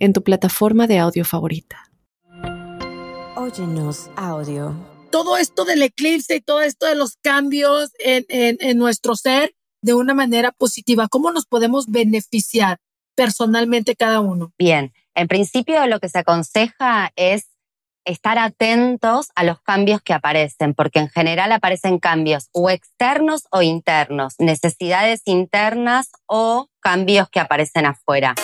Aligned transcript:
en 0.00 0.12
tu 0.12 0.24
plataforma 0.24 0.88
de 0.88 0.98
audio 0.98 1.24
favorita. 1.24 1.90
Óyenos 3.36 4.10
audio. 4.16 4.74
Todo 5.12 5.36
esto 5.36 5.64
del 5.64 5.82
eclipse 5.82 6.36
y 6.36 6.40
todo 6.40 6.62
esto 6.62 6.86
de 6.86 6.96
los 6.96 7.16
cambios 7.22 7.90
en, 7.98 8.24
en 8.28 8.78
nuestro 8.78 9.14
ser 9.14 9.54
de 9.82 9.94
una 9.94 10.14
manera 10.14 10.52
positiva, 10.52 11.08
¿cómo 11.08 11.32
nos 11.32 11.46
podemos 11.46 11.86
beneficiar 11.86 12.78
personalmente 13.16 13.96
cada 13.96 14.20
uno? 14.20 14.52
Bien, 14.58 14.92
en 15.14 15.28
principio 15.28 15.86
lo 15.86 16.00
que 16.00 16.08
se 16.08 16.18
aconseja 16.18 17.12
es 17.16 17.46
estar 18.04 18.38
atentos 18.38 19.28
a 19.34 19.44
los 19.44 19.60
cambios 19.60 20.00
que 20.02 20.14
aparecen, 20.14 20.74
porque 20.74 20.98
en 20.98 21.08
general 21.08 21.52
aparecen 21.52 21.98
cambios 21.98 22.48
o 22.52 22.70
externos 22.70 23.46
o 23.50 23.62
internos, 23.62 24.34
necesidades 24.38 25.22
internas 25.26 26.10
o 26.26 26.68
cambios 26.80 27.28
que 27.30 27.40
aparecen 27.40 27.86
afuera. 27.86 28.34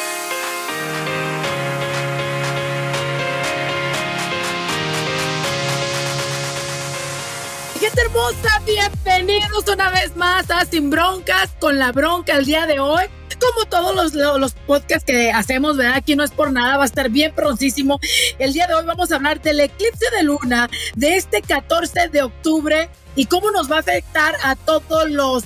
Hermosa, 8.07 8.63
bienvenidos 8.65 9.67
una 9.67 9.91
vez 9.91 10.15
más 10.17 10.49
a 10.51 10.65
Sin 10.65 10.91
Broncas 10.91 11.51
con 11.59 11.77
la 11.77 11.91
bronca 11.91 12.37
el 12.37 12.45
día 12.45 12.65
de 12.67 12.79
hoy. 12.79 13.03
Como 13.41 13.67
todos 13.67 13.97
los, 13.97 14.15
los 14.39 14.53
podcasts 14.53 15.05
que 15.05 15.33
hacemos, 15.33 15.77
¿verdad? 15.77 15.97
Aquí 15.97 16.15
no 16.15 16.23
es 16.23 16.31
por 16.31 16.53
nada, 16.53 16.77
va 16.77 16.85
a 16.85 16.87
estar 16.87 17.11
bien 17.11 17.35
proncísimo. 17.35 17.99
El 18.39 18.53
día 18.53 18.69
de 18.69 18.75
hoy 18.75 18.85
vamos 18.87 19.11
a 19.11 19.17
hablar 19.17 19.43
del 19.43 19.59
eclipse 19.59 20.07
de 20.17 20.23
luna 20.23 20.71
de 20.95 21.17
este 21.17 21.43
14 21.43 22.09
de 22.09 22.23
octubre 22.23 22.89
y 23.17 23.27
cómo 23.27 23.51
nos 23.51 23.71
va 23.71 23.79
a 23.79 23.81
afectar 23.81 24.37
a 24.45 24.55
todos 24.55 25.11
los 25.11 25.43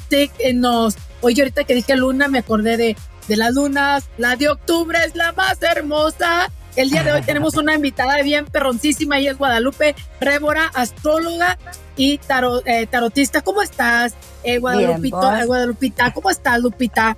nos. 0.55 0.97
Oye, 1.23 1.41
ahorita 1.41 1.65
que 1.65 1.75
dije 1.75 1.97
luna, 1.97 2.29
me 2.29 2.41
acordé 2.41 2.77
de, 2.77 2.97
de 3.27 3.37
las 3.37 3.55
lunas. 3.55 4.05
La 4.19 4.37
de 4.37 4.51
octubre 4.51 4.99
es 5.07 5.17
la 5.17 5.33
más 5.33 5.63
hermosa. 5.63 6.51
El 6.77 6.91
día 6.91 7.03
de 7.03 7.13
hoy 7.13 7.23
tenemos 7.23 7.57
una 7.57 7.75
invitada 7.75 8.23
bien 8.23 8.47
perroncísima 8.47 9.19
y 9.19 9.27
es 9.27 9.37
Guadalupe 9.37 9.95
Rébora, 10.21 10.71
astróloga 10.75 11.59
y 11.97 12.21
eh, 12.65 12.87
tarotista. 12.87 13.43
¿Cómo 13.43 13.63
estás, 13.63 14.15
eh, 14.45 14.59
Guadalupito, 14.59 15.37
eh, 15.37 15.47
Guadalupita? 15.47 16.13
¿Cómo 16.13 16.31
estás, 16.31 16.61
Lupita? 16.61 17.17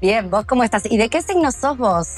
Bien, 0.00 0.30
¿vos 0.30 0.46
cómo 0.46 0.64
estás? 0.64 0.90
¿Y 0.90 0.96
de 0.96 1.08
qué 1.10 1.20
signo 1.20 1.52
sos 1.52 1.76
vos? 1.76 2.08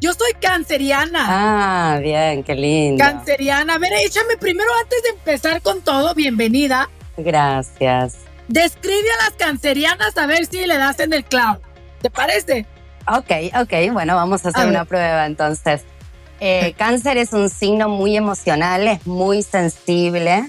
Yo 0.00 0.12
soy 0.14 0.32
canceriana. 0.40 1.26
Ah, 1.28 1.98
bien, 2.00 2.42
qué 2.42 2.54
lindo. 2.54 3.04
Canceriana. 3.04 3.74
A 3.74 3.78
ver, 3.78 3.92
échame 4.04 4.36
primero, 4.38 4.70
antes 4.82 5.02
de 5.02 5.10
empezar 5.10 5.62
con 5.62 5.82
todo, 5.82 6.14
bienvenida. 6.14 6.88
Gracias. 7.16 8.16
Describe 8.48 9.06
a 9.20 9.24
las 9.24 9.34
cancerianas 9.34 10.16
a 10.16 10.26
ver 10.26 10.46
si 10.46 10.66
le 10.66 10.78
das 10.78 10.98
en 11.00 11.12
el 11.12 11.24
clavo. 11.24 11.60
¿Te 12.00 12.10
parece? 12.10 12.66
Ok, 13.06 13.30
ok, 13.60 13.92
bueno, 13.92 14.14
vamos 14.14 14.44
a 14.44 14.50
hacer 14.50 14.68
una 14.68 14.84
prueba 14.84 15.26
entonces. 15.26 15.82
Eh, 16.40 16.74
cáncer 16.78 17.18
es 17.18 17.32
un 17.32 17.50
signo 17.50 17.88
muy 17.88 18.16
emocional, 18.16 18.86
es 18.88 19.06
muy 19.06 19.42
sensible. 19.42 20.48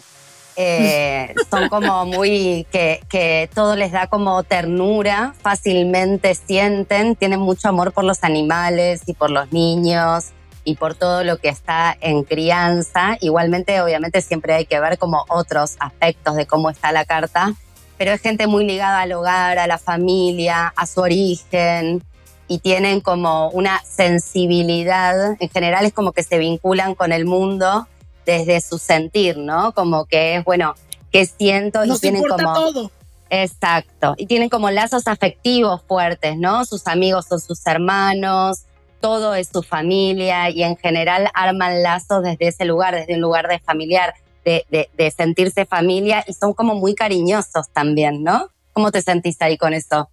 Eh, 0.55 1.33
son 1.49 1.69
como 1.69 2.05
muy 2.05 2.65
que, 2.71 3.01
que, 3.09 3.49
todo 3.53 3.75
les 3.75 3.91
da 3.91 4.07
como 4.07 4.43
ternura, 4.43 5.33
fácilmente 5.41 6.35
sienten, 6.35 7.15
tienen 7.15 7.39
mucho 7.39 7.69
amor 7.69 7.93
por 7.93 8.03
los 8.03 8.23
animales 8.23 9.01
y 9.05 9.13
por 9.13 9.31
los 9.31 9.51
niños 9.51 10.31
y 10.63 10.75
por 10.75 10.95
todo 10.95 11.23
lo 11.23 11.37
que 11.37 11.49
está 11.49 11.97
en 11.99 12.23
crianza. 12.23 13.17
Igualmente, 13.19 13.81
obviamente, 13.81 14.21
siempre 14.21 14.53
hay 14.53 14.65
que 14.65 14.79
ver 14.79 14.97
como 14.97 15.25
otros 15.29 15.75
aspectos 15.79 16.35
de 16.35 16.45
cómo 16.45 16.69
está 16.69 16.91
la 16.91 17.05
carta, 17.05 17.53
pero 17.97 18.11
es 18.11 18.21
gente 18.21 18.47
muy 18.47 18.65
ligada 18.65 19.01
al 19.01 19.11
hogar, 19.13 19.59
a 19.59 19.67
la 19.67 19.77
familia, 19.77 20.73
a 20.75 20.85
su 20.85 21.01
origen, 21.01 22.03
y 22.51 22.59
tienen 22.59 22.99
como 22.99 23.49
una 23.51 23.81
sensibilidad, 23.85 25.37
en 25.39 25.49
general 25.49 25.85
es 25.85 25.93
como 25.93 26.11
que 26.11 26.21
se 26.21 26.37
vinculan 26.37 26.95
con 26.95 27.13
el 27.13 27.23
mundo 27.23 27.87
desde 28.25 28.59
su 28.59 28.77
sentir, 28.77 29.37
¿no? 29.37 29.71
Como 29.71 30.03
que 30.03 30.35
es, 30.35 30.43
bueno, 30.43 30.75
que 31.13 31.25
siento 31.25 31.85
y 31.85 31.97
tienen 31.97 32.21
como... 32.23 32.53
Todo. 32.53 32.91
Exacto, 33.29 34.15
y 34.17 34.25
tienen 34.25 34.49
como 34.49 34.69
lazos 34.69 35.07
afectivos 35.07 35.81
fuertes, 35.87 36.35
¿no? 36.35 36.65
Sus 36.65 36.87
amigos 36.87 37.27
son 37.29 37.39
sus 37.39 37.65
hermanos, 37.65 38.63
todo 38.99 39.33
es 39.33 39.47
su 39.47 39.63
familia 39.63 40.49
y 40.49 40.63
en 40.63 40.75
general 40.75 41.29
arman 41.33 41.81
lazos 41.81 42.21
desde 42.21 42.49
ese 42.49 42.65
lugar, 42.65 42.93
desde 42.93 43.15
un 43.15 43.21
lugar 43.21 43.47
de 43.47 43.59
familiar, 43.59 44.13
de, 44.43 44.65
de, 44.69 44.89
de 44.97 45.09
sentirse 45.11 45.63
familia 45.63 46.25
y 46.27 46.33
son 46.33 46.51
como 46.51 46.75
muy 46.75 46.95
cariñosos 46.95 47.69
también, 47.69 48.25
¿no? 48.25 48.49
¿Cómo 48.73 48.91
te 48.91 49.01
sentís 49.01 49.41
ahí 49.41 49.57
con 49.57 49.73
eso? 49.73 50.09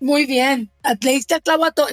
Muy 0.00 0.24
bien. 0.24 0.72
Le 1.02 1.12
diste 1.12 1.34
a 1.34 1.40
clavo 1.40 1.66
a 1.66 1.72
todo. 1.72 1.86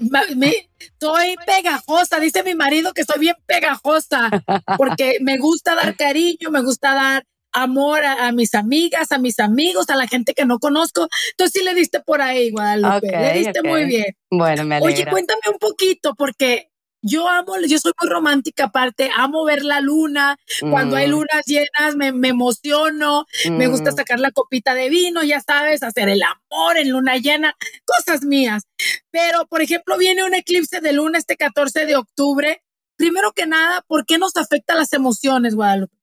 Soy 0.99 1.35
pegajosa. 1.45 2.19
Dice 2.19 2.43
mi 2.43 2.55
marido 2.55 2.93
que 2.93 3.03
soy 3.03 3.19
bien 3.19 3.35
pegajosa 3.45 4.29
porque 4.77 5.17
me 5.21 5.37
gusta 5.37 5.75
dar 5.75 5.95
cariño, 5.95 6.49
me 6.49 6.61
gusta 6.61 6.93
dar 6.93 7.23
amor 7.51 8.05
a, 8.05 8.31
mis 8.31 8.53
amigas, 8.55 9.11
a 9.11 9.17
mis 9.17 9.39
amigos, 9.39 9.89
a 9.89 9.95
la 9.95 10.07
gente 10.07 10.33
que 10.33 10.45
no 10.45 10.59
conozco. 10.59 11.07
Entonces 11.31 11.59
sí 11.59 11.65
le 11.65 11.73
diste 11.73 11.99
por 11.99 12.21
ahí, 12.21 12.51
Guadalupe. 12.51 13.11
le 13.11 13.33
diste 13.33 13.61
muy 13.63 13.85
bien. 13.85 14.15
Bueno, 14.29 14.63
me 14.63 14.75
alegra. 14.75 14.93
Oye, 14.93 15.09
cuéntame 15.09 15.41
un 15.51 15.59
poquito 15.59 16.13
porque 16.15 16.69
yo 17.07 17.27
amo, 17.27 17.53
yo 17.67 17.79
soy 17.79 17.93
muy 18.01 18.09
romántica 18.09 18.65
aparte, 18.65 19.09
amo 19.15 19.45
ver 19.45 19.63
la 19.63 19.81
luna, 19.81 20.37
cuando 20.59 20.95
hay 20.95 21.07
mm. 21.07 21.11
lunas 21.11 21.45
llenas 21.45 21.95
me, 21.95 22.07
emociono, 22.27 23.25
me 23.49 23.67
gusta 23.67 23.91
mm. 23.91 23.95
sacar 23.95 24.19
la 24.19 24.31
copita 24.31 24.73
de 24.73 24.89
vino, 24.89 25.23
ya 25.23 25.39
sabes, 25.39 25.83
hacer 25.83 26.09
el 26.09 26.21
amor 26.21 26.77
en 26.77 26.89
luna 26.89 27.17
llena, 27.17 27.55
cosas 27.85 28.23
mías. 28.23 28.63
Pero, 29.11 29.47
por 29.47 29.61
ejemplo, 29.61 29.97
viene 29.97 30.23
un 30.23 30.33
eclipse 30.33 30.81
de 30.81 30.93
luna 30.93 31.17
este 31.17 31.37
14 31.37 31.85
de 31.85 31.95
octubre. 31.95 32.61
Primero 32.97 33.31
que 33.31 33.47
nada, 33.47 33.83
¿por 33.87 34.05
qué 34.05 34.17
nos 34.17 34.35
afecta 34.35 34.75
las 34.75 34.91
emociones, 34.93 35.55
Guadalupe? 35.55 35.95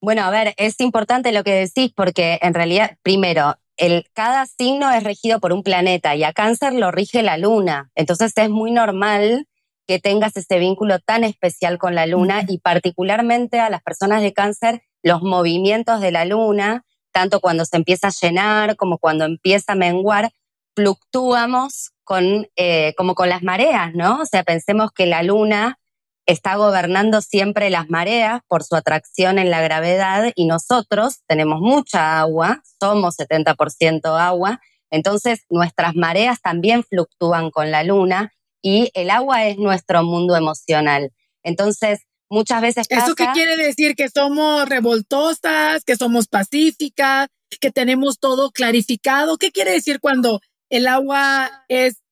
Bueno, 0.00 0.22
a 0.22 0.30
ver, 0.30 0.54
es 0.56 0.78
importante 0.80 1.32
lo 1.32 1.42
que 1.42 1.54
decís 1.54 1.92
porque 1.94 2.38
en 2.40 2.54
realidad, 2.54 2.96
primero, 3.02 3.56
el, 3.76 4.06
cada 4.12 4.46
signo 4.46 4.90
es 4.92 5.02
regido 5.02 5.40
por 5.40 5.52
un 5.52 5.62
planeta 5.62 6.14
y 6.14 6.24
a 6.24 6.32
cáncer 6.32 6.72
lo 6.72 6.90
rige 6.90 7.22
la 7.22 7.36
luna. 7.36 7.90
Entonces 7.94 8.32
es 8.36 8.50
muy 8.50 8.70
normal 8.70 9.47
que 9.88 9.98
tengas 9.98 10.36
ese 10.36 10.58
vínculo 10.58 10.98
tan 10.98 11.24
especial 11.24 11.78
con 11.78 11.94
la 11.94 12.04
luna 12.04 12.44
y 12.46 12.58
particularmente 12.58 13.58
a 13.58 13.70
las 13.70 13.82
personas 13.82 14.20
de 14.20 14.34
cáncer, 14.34 14.82
los 15.02 15.22
movimientos 15.22 16.02
de 16.02 16.12
la 16.12 16.26
luna, 16.26 16.84
tanto 17.10 17.40
cuando 17.40 17.64
se 17.64 17.78
empieza 17.78 18.08
a 18.08 18.12
llenar 18.20 18.76
como 18.76 18.98
cuando 18.98 19.24
empieza 19.24 19.72
a 19.72 19.76
menguar, 19.76 20.30
fluctuamos 20.76 21.92
con, 22.04 22.46
eh, 22.56 22.92
como 22.98 23.14
con 23.14 23.30
las 23.30 23.42
mareas, 23.42 23.94
¿no? 23.94 24.20
O 24.20 24.26
sea, 24.26 24.44
pensemos 24.44 24.90
que 24.92 25.06
la 25.06 25.22
luna 25.22 25.78
está 26.26 26.56
gobernando 26.56 27.22
siempre 27.22 27.70
las 27.70 27.88
mareas 27.88 28.42
por 28.46 28.64
su 28.64 28.76
atracción 28.76 29.38
en 29.38 29.50
la 29.50 29.62
gravedad 29.62 30.32
y 30.34 30.44
nosotros 30.44 31.22
tenemos 31.26 31.62
mucha 31.62 32.20
agua, 32.20 32.62
somos 32.78 33.16
70% 33.16 34.20
agua, 34.20 34.60
entonces 34.90 35.46
nuestras 35.48 35.94
mareas 35.94 36.42
también 36.42 36.84
fluctúan 36.84 37.50
con 37.50 37.70
la 37.70 37.84
luna 37.84 38.34
y 38.62 38.90
el 38.94 39.10
agua 39.10 39.46
es 39.46 39.58
nuestro 39.58 40.02
mundo 40.02 40.36
emocional. 40.36 41.12
Entonces, 41.42 42.00
muchas 42.28 42.60
veces 42.60 42.86
¿Eso 42.90 43.14
qué 43.14 43.26
quiere 43.32 43.56
decir? 43.56 43.94
Que 43.94 44.08
somos 44.08 44.68
revoltosas, 44.68 45.84
que 45.84 45.96
somos 45.96 46.26
pacíficas, 46.28 47.28
que 47.60 47.70
tenemos 47.70 48.18
todo 48.18 48.50
clarificado. 48.50 49.38
¿Qué 49.38 49.50
quiere 49.50 49.72
decir 49.72 50.00
cuando 50.00 50.40
el 50.70 50.86
agua 50.86 51.64
es 51.68 52.02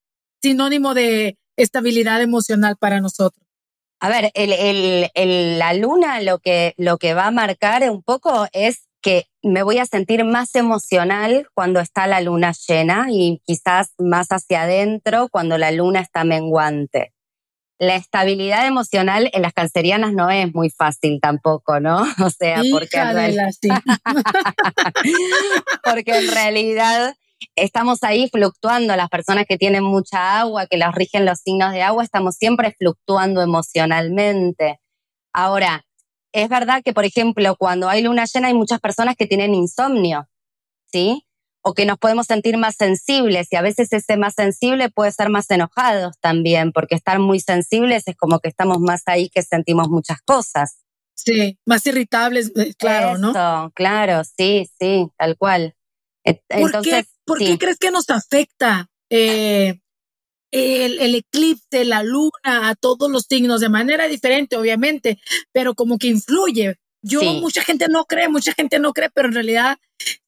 sinónimo 0.42 0.94
de 0.94 1.38
estabilidad 1.56 2.22
emocional 2.22 2.76
para 2.78 3.00
nosotros? 3.00 3.44
A 3.98 4.08
ver, 4.08 4.30
la 5.14 5.74
luna 5.74 6.20
lo 6.20 6.38
que, 6.38 6.74
lo 6.76 6.98
que 6.98 7.14
va 7.14 7.26
a 7.26 7.30
marcar 7.30 7.88
un 7.90 8.02
poco 8.02 8.46
es 8.52 8.85
que 9.06 9.28
me 9.40 9.62
voy 9.62 9.78
a 9.78 9.86
sentir 9.86 10.24
más 10.24 10.56
emocional 10.56 11.46
cuando 11.54 11.78
está 11.78 12.08
la 12.08 12.20
luna 12.20 12.52
llena 12.66 13.06
y 13.08 13.40
quizás 13.44 13.92
más 13.98 14.26
hacia 14.30 14.62
adentro 14.62 15.28
cuando 15.30 15.58
la 15.58 15.70
luna 15.70 16.00
está 16.00 16.24
menguante. 16.24 17.12
La 17.78 17.94
estabilidad 17.94 18.66
emocional 18.66 19.30
en 19.32 19.42
las 19.42 19.52
cancerianas 19.52 20.12
no 20.12 20.28
es 20.28 20.52
muy 20.52 20.70
fácil 20.70 21.20
tampoco, 21.22 21.78
¿no? 21.78 21.98
O 22.26 22.30
sea, 22.30 22.60
porque 22.72 22.98
en, 22.98 23.14
realidad, 23.14 23.50
porque 25.84 26.18
en 26.18 26.28
realidad 26.32 27.14
estamos 27.54 28.02
ahí 28.02 28.28
fluctuando, 28.28 28.96
las 28.96 29.08
personas 29.08 29.44
que 29.48 29.56
tienen 29.56 29.84
mucha 29.84 30.40
agua, 30.40 30.66
que 30.66 30.78
los 30.78 30.92
rigen 30.96 31.24
los 31.24 31.38
signos 31.38 31.70
de 31.70 31.82
agua, 31.82 32.02
estamos 32.02 32.34
siempre 32.34 32.74
fluctuando 32.76 33.40
emocionalmente. 33.40 34.80
Ahora, 35.32 35.85
es 36.36 36.50
verdad 36.50 36.82
que, 36.84 36.92
por 36.92 37.06
ejemplo, 37.06 37.56
cuando 37.56 37.88
hay 37.88 38.02
luna 38.02 38.26
llena 38.26 38.48
hay 38.48 38.54
muchas 38.54 38.78
personas 38.78 39.16
que 39.16 39.26
tienen 39.26 39.54
insomnio, 39.54 40.28
¿sí? 40.84 41.26
O 41.62 41.72
que 41.72 41.86
nos 41.86 41.96
podemos 41.96 42.26
sentir 42.26 42.58
más 42.58 42.76
sensibles 42.76 43.48
y 43.50 43.56
a 43.56 43.62
veces 43.62 43.90
ese 43.94 44.18
más 44.18 44.34
sensible 44.34 44.90
puede 44.90 45.12
ser 45.12 45.30
más 45.30 45.50
enojados 45.50 46.18
también, 46.20 46.72
porque 46.72 46.94
estar 46.94 47.20
muy 47.20 47.40
sensibles 47.40 48.02
es 48.06 48.16
como 48.16 48.40
que 48.40 48.50
estamos 48.50 48.80
más 48.80 49.02
ahí 49.06 49.30
que 49.30 49.42
sentimos 49.42 49.88
muchas 49.88 50.20
cosas. 50.20 50.82
Sí, 51.14 51.58
más 51.64 51.86
irritables, 51.86 52.52
eh, 52.54 52.74
claro, 52.76 53.16
¿no? 53.16 53.72
Claro, 53.74 54.22
sí, 54.24 54.68
sí, 54.78 55.08
tal 55.16 55.38
cual. 55.38 55.74
Entonces, 56.22 57.06
¿Por 57.24 57.38
qué, 57.38 57.56
crees 57.56 57.78
que 57.78 57.90
nos 57.90 58.10
afecta 58.10 58.90
eh, 59.08 59.80
el, 60.56 61.14
eclipse, 61.14 61.84
la 61.84 62.02
luna, 62.02 62.30
a 62.44 62.74
todos 62.74 63.10
los 63.10 63.26
signos 63.28 63.60
de 63.60 63.68
manera 63.68 64.08
diferente, 64.08 64.56
obviamente, 64.56 65.18
pero 65.52 65.74
como 65.74 65.98
que 65.98 66.08
influye. 66.08 66.76
Yo, 67.02 67.22
mucha 67.22 67.62
gente 67.62 67.86
no 67.88 68.04
cree, 68.06 68.28
mucha 68.28 68.52
gente 68.52 68.78
no 68.80 68.92
cree, 68.92 69.10
pero 69.10 69.28
en 69.28 69.34
realidad, 69.34 69.78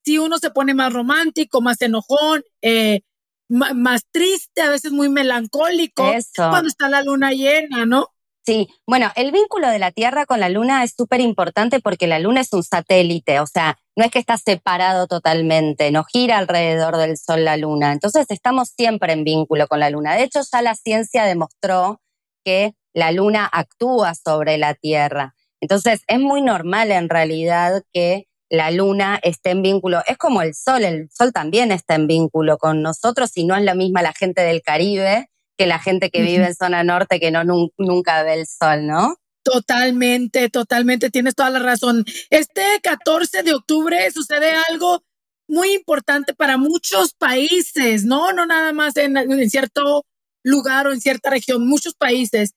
si 0.04 0.19
uno 0.19 0.38
se 0.38 0.50
pone 0.50 0.75
más 0.75 0.92
romántico, 0.92 1.60
más 1.60 1.80
enojón, 1.82 2.44
eh, 2.62 3.00
más 3.48 4.02
triste, 4.12 4.60
a 4.60 4.70
veces 4.70 4.92
muy 4.92 5.08
melancólico, 5.08 6.04
cuando 6.36 6.69
está 6.69 6.88
la 6.88 7.02
luna 7.02 7.32
llena, 7.32 7.86
¿no? 7.86 8.08
Sí, 8.48 8.66
bueno, 8.86 9.12
el 9.14 9.30
vínculo 9.30 9.68
de 9.68 9.78
la 9.78 9.90
Tierra 9.90 10.24
con 10.24 10.40
la 10.40 10.48
Luna 10.48 10.82
es 10.82 10.94
súper 10.96 11.20
importante 11.20 11.80
porque 11.80 12.06
la 12.06 12.18
Luna 12.18 12.40
es 12.40 12.50
un 12.54 12.62
satélite, 12.62 13.40
o 13.40 13.46
sea, 13.46 13.78
no 13.94 14.06
es 14.06 14.10
que 14.10 14.18
está 14.18 14.38
separado 14.38 15.06
totalmente, 15.06 15.90
no 15.90 16.02
gira 16.04 16.38
alrededor 16.38 16.96
del 16.96 17.18
Sol 17.18 17.44
la 17.44 17.58
Luna. 17.58 17.92
Entonces 17.92 18.24
estamos 18.30 18.70
siempre 18.70 19.12
en 19.12 19.22
vínculo 19.22 19.68
con 19.68 19.80
la 19.80 19.90
Luna. 19.90 20.14
De 20.14 20.22
hecho, 20.22 20.40
ya 20.50 20.62
la 20.62 20.74
ciencia 20.76 21.24
demostró 21.24 22.00
que 22.42 22.72
la 22.94 23.12
Luna 23.12 23.46
actúa 23.52 24.14
sobre 24.14 24.56
la 24.56 24.72
Tierra. 24.72 25.34
Entonces 25.60 26.00
es 26.06 26.18
muy 26.18 26.40
normal 26.40 26.90
en 26.90 27.10
realidad 27.10 27.82
que 27.92 28.28
la 28.48 28.70
Luna 28.70 29.20
esté 29.22 29.50
en 29.50 29.60
vínculo. 29.60 30.00
Es 30.06 30.16
como 30.16 30.40
el 30.40 30.54
Sol, 30.54 30.86
el 30.86 31.10
Sol 31.10 31.34
también 31.34 31.70
está 31.70 31.96
en 31.96 32.06
vínculo 32.06 32.56
con 32.56 32.80
nosotros 32.80 33.30
y 33.34 33.44
no 33.44 33.54
es 33.56 33.62
la 33.62 33.74
misma 33.74 34.00
la 34.00 34.14
gente 34.14 34.40
del 34.40 34.62
Caribe 34.62 35.28
que 35.58 35.66
la 35.66 35.81
gente 35.81 36.10
que 36.10 36.22
vive 36.22 36.46
en 36.46 36.55
zona 36.55 36.84
norte 36.84 37.20
que 37.20 37.31
no 37.31 37.43
nunca 37.76 38.22
ve 38.22 38.34
el 38.34 38.46
sol, 38.46 38.87
¿no? 38.87 39.16
Totalmente, 39.43 40.49
totalmente, 40.50 41.10
tienes 41.10 41.34
toda 41.34 41.50
la 41.50 41.58
razón. 41.58 42.05
Este 42.31 42.62
14 42.82 43.43
de 43.43 43.55
octubre 43.55 44.10
sucede 44.12 44.52
algo 44.70 45.02
muy 45.49 45.72
importante 45.72 46.34
para 46.34 46.56
muchos 46.58 47.14
países, 47.14 48.05
¿no? 48.05 48.32
No 48.32 48.46
nada 48.46 48.72
más 48.72 48.96
en, 48.96 49.50
cierto 49.50 50.05
lugar 50.44 50.87
o 50.87 50.93
en 50.93 51.00
cierta 51.00 51.31
región, 51.31 51.66
muchos 51.66 51.94
países. 51.94 52.52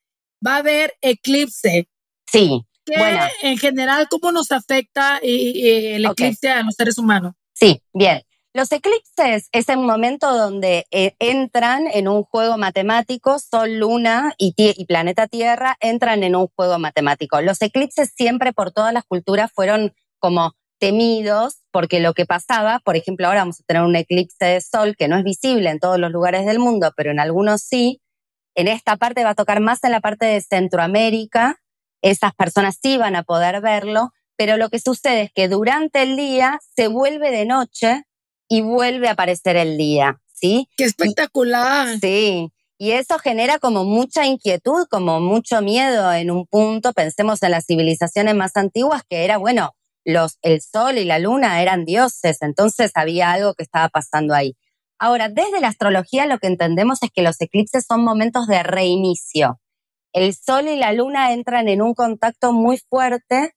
Va 0.45 0.55
a 0.55 0.57
haber 0.57 0.93
eclipse. 1.01 1.87
Sí. 2.31 2.61
bueno. 2.85 3.23
En 3.41 3.57
general, 3.57 4.07
¿cómo 4.09 4.31
nos 4.31 4.51
afecta 4.51 5.19
el 5.23 6.05
eclipse 6.05 6.49
a 6.49 6.63
los 6.63 6.75
seres 6.75 6.97
humanos? 6.97 7.33
Sí, 7.53 7.81
bien. 7.93 8.21
Los 8.53 8.69
eclipses 8.73 9.47
es 9.53 9.69
el 9.69 9.77
momento 9.77 10.35
donde 10.35 10.85
eh, 10.91 11.15
entran 11.19 11.87
en 11.87 12.09
un 12.09 12.23
juego 12.23 12.57
matemático, 12.57 13.39
Sol, 13.39 13.77
Luna 13.77 14.33
y, 14.37 14.53
y, 14.57 14.85
planeta 14.85 15.27
Tierra 15.27 15.77
entran 15.79 16.23
en 16.23 16.35
un 16.35 16.47
juego 16.47 16.77
matemático. 16.77 17.39
Los 17.39 17.61
eclipses 17.61 18.11
siempre 18.13 18.51
por 18.51 18.71
todas 18.71 18.93
las 18.93 19.05
culturas 19.05 19.53
fueron 19.53 19.93
como 20.19 20.53
temidos 20.79 21.61
porque 21.71 22.01
lo 22.01 22.13
que 22.13 22.25
pasaba, 22.25 22.79
por 22.79 22.97
ejemplo, 22.97 23.27
ahora 23.27 23.41
vamos 23.41 23.61
a 23.61 23.63
tener 23.63 23.83
un 23.83 23.95
eclipse 23.95 24.43
de 24.43 24.59
Sol 24.59 24.97
que 24.97 25.07
no 25.07 25.15
es 25.15 25.23
visible 25.23 25.69
en 25.69 25.79
todos 25.79 25.97
los 25.97 26.11
lugares 26.11 26.45
del 26.45 26.59
mundo, 26.59 26.91
pero 26.97 27.11
en 27.11 27.21
algunos 27.21 27.61
sí. 27.61 28.01
En 28.53 28.67
esta 28.67 28.97
parte 28.97 29.23
va 29.23 29.29
a 29.29 29.35
tocar 29.35 29.61
más 29.61 29.81
en 29.85 29.91
la 29.91 30.01
parte 30.01 30.25
de 30.25 30.41
Centroamérica. 30.41 31.61
Esas 32.01 32.33
personas 32.35 32.77
sí 32.81 32.97
van 32.97 33.15
a 33.15 33.23
poder 33.23 33.61
verlo, 33.61 34.11
pero 34.35 34.57
lo 34.57 34.69
que 34.69 34.79
sucede 34.79 35.21
es 35.21 35.31
que 35.31 35.47
durante 35.47 36.01
el 36.01 36.17
día 36.17 36.59
se 36.75 36.89
vuelve 36.89 37.31
de 37.31 37.45
noche 37.45 38.03
y 38.51 38.59
vuelve 38.59 39.07
a 39.07 39.11
aparecer 39.11 39.55
el 39.55 39.77
día, 39.77 40.19
¿sí? 40.27 40.67
¡Qué 40.75 40.83
espectacular! 40.83 41.97
Sí, 42.01 42.51
y 42.77 42.91
eso 42.91 43.17
genera 43.17 43.59
como 43.59 43.85
mucha 43.85 44.25
inquietud, 44.25 44.87
como 44.89 45.21
mucho 45.21 45.61
miedo 45.61 46.11
en 46.11 46.31
un 46.31 46.45
punto. 46.47 46.91
Pensemos 46.91 47.41
en 47.43 47.51
las 47.51 47.65
civilizaciones 47.65 48.35
más 48.35 48.57
antiguas 48.57 49.03
que 49.09 49.23
era, 49.23 49.37
bueno, 49.37 49.71
los, 50.03 50.37
el 50.41 50.61
sol 50.61 50.97
y 50.97 51.05
la 51.05 51.17
luna 51.17 51.61
eran 51.61 51.85
dioses, 51.85 52.41
entonces 52.41 52.91
había 52.95 53.31
algo 53.31 53.53
que 53.53 53.63
estaba 53.63 53.87
pasando 53.87 54.33
ahí. 54.33 54.57
Ahora, 54.99 55.29
desde 55.29 55.61
la 55.61 55.69
astrología 55.69 56.25
lo 56.25 56.37
que 56.37 56.47
entendemos 56.47 57.01
es 57.03 57.09
que 57.09 57.21
los 57.21 57.39
eclipses 57.39 57.85
son 57.87 58.03
momentos 58.03 58.47
de 58.47 58.63
reinicio. 58.63 59.61
El 60.11 60.35
sol 60.35 60.67
y 60.67 60.75
la 60.75 60.91
luna 60.91 61.31
entran 61.31 61.69
en 61.69 61.81
un 61.81 61.93
contacto 61.93 62.51
muy 62.51 62.79
fuerte 62.89 63.53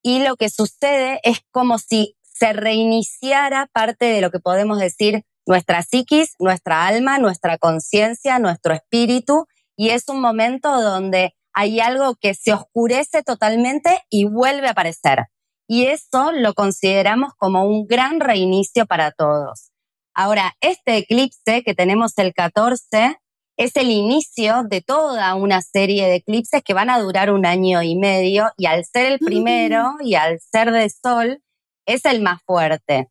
y 0.00 0.22
lo 0.22 0.36
que 0.36 0.48
sucede 0.48 1.20
es 1.22 1.40
como 1.50 1.78
si 1.78 2.16
se 2.42 2.52
reiniciara 2.52 3.68
parte 3.72 4.06
de 4.06 4.20
lo 4.20 4.32
que 4.32 4.40
podemos 4.40 4.80
decir 4.80 5.22
nuestra 5.46 5.84
psiquis, 5.84 6.34
nuestra 6.40 6.88
alma, 6.88 7.18
nuestra 7.18 7.56
conciencia, 7.56 8.40
nuestro 8.40 8.74
espíritu, 8.74 9.46
y 9.76 9.90
es 9.90 10.08
un 10.08 10.20
momento 10.20 10.82
donde 10.82 11.36
hay 11.52 11.78
algo 11.78 12.16
que 12.20 12.34
se 12.34 12.52
oscurece 12.52 13.22
totalmente 13.22 14.00
y 14.10 14.24
vuelve 14.24 14.66
a 14.66 14.72
aparecer. 14.72 15.26
Y 15.68 15.86
eso 15.86 16.32
lo 16.32 16.54
consideramos 16.54 17.32
como 17.38 17.64
un 17.64 17.86
gran 17.86 18.18
reinicio 18.18 18.86
para 18.86 19.12
todos. 19.12 19.70
Ahora, 20.12 20.54
este 20.60 20.96
eclipse 20.96 21.62
que 21.62 21.74
tenemos 21.76 22.18
el 22.18 22.34
14 22.34 23.18
es 23.56 23.76
el 23.76 23.88
inicio 23.88 24.64
de 24.68 24.80
toda 24.80 25.32
una 25.36 25.62
serie 25.62 26.08
de 26.08 26.16
eclipses 26.16 26.64
que 26.64 26.74
van 26.74 26.90
a 26.90 26.98
durar 26.98 27.30
un 27.30 27.46
año 27.46 27.84
y 27.84 27.94
medio 27.94 28.50
y 28.56 28.66
al 28.66 28.84
ser 28.84 29.12
el 29.12 29.20
primero 29.20 29.92
y 30.00 30.16
al 30.16 30.40
ser 30.40 30.72
de 30.72 30.90
sol, 30.90 31.40
es 31.86 32.04
el 32.04 32.22
más 32.22 32.42
fuerte. 32.44 33.08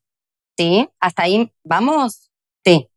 ¿Sí? 0.58 0.88
Hasta 1.00 1.24
ahí 1.24 1.52
vamos. 1.64 2.32
Sí. 2.64 2.88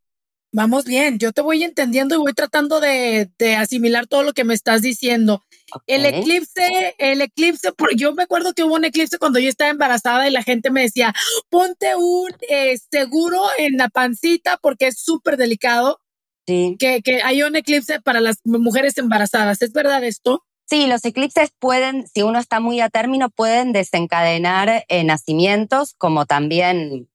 Vamos 0.57 0.85
bien, 0.85 1.19
yo 1.19 1.33
te 1.33 1.41
voy 1.41 1.65
entendiendo 1.65 2.15
y 2.15 2.19
voy 2.19 2.33
tratando 2.33 2.79
de, 2.79 3.29
asimilar 3.59 4.07
todo 4.07 4.23
lo 4.23 4.35
que 4.35 4.45
me 4.45 4.55
estás 4.55 4.83
diciendo. 4.83 5.43
El 5.89 6.07
eclipse, 6.07 6.95
el 6.99 7.23
eclipse, 7.23 7.73
yo 7.97 8.15
me 8.15 8.23
acuerdo 8.23 8.53
que 8.55 8.63
hubo 8.63 8.77
un 8.77 8.85
eclipse 8.85 9.19
cuando 9.19 9.41
yo 9.41 9.49
estaba 9.49 9.73
embarazada 9.73 10.29
y 10.29 10.31
la 10.31 10.45
gente 10.45 10.71
me 10.71 10.83
decía, 10.83 11.13
ponte 11.49 11.97
un 11.97 12.31
eh, 12.49 12.79
seguro 12.89 13.43
en 13.59 13.79
la 13.79 13.89
pancita 13.89 14.57
porque 14.63 14.87
es 14.87 15.01
súper 15.01 15.37
delicado. 15.37 15.99
Sí. 16.47 16.77
Que, 16.79 17.03
que 17.03 17.21
hay 17.23 17.43
un 17.43 17.57
eclipse 17.57 18.01
para 18.01 18.21
las 18.21 18.37
mujeres 18.45 18.97
embarazadas. 18.97 19.61
¿Es 19.61 19.73
verdad 19.73 20.05
esto? 20.05 20.45
Sí, 20.67 20.87
los 20.87 21.05
eclipses 21.05 21.51
pueden, 21.59 22.07
si 22.07 22.23
uno 22.23 22.39
está 22.39 22.59
muy 22.59 22.81
a 22.81 22.89
término, 22.89 23.29
pueden 23.29 23.73
desencadenar 23.73 24.85
eh, 24.89 25.05
nacimientos 25.05 25.95
como 25.99 26.25
también 26.25 27.09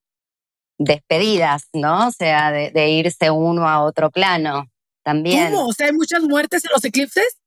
despedidas, 0.78 1.68
¿no? 1.74 2.08
O 2.08 2.12
sea, 2.12 2.52
de, 2.52 2.90
irse 2.90 3.32
uno 3.32 3.68
a 3.68 3.84
otro 3.84 4.12
plano 4.12 4.68
también. 5.04 5.52
¿Cómo? 5.52 5.68
O 5.68 5.74
sea, 5.74 5.88
hay 5.88 5.94
muchas 5.94 6.22
muertes 6.24 6.64
en 6.66 6.72
los 6.74 6.86
eclipses. 6.86 7.38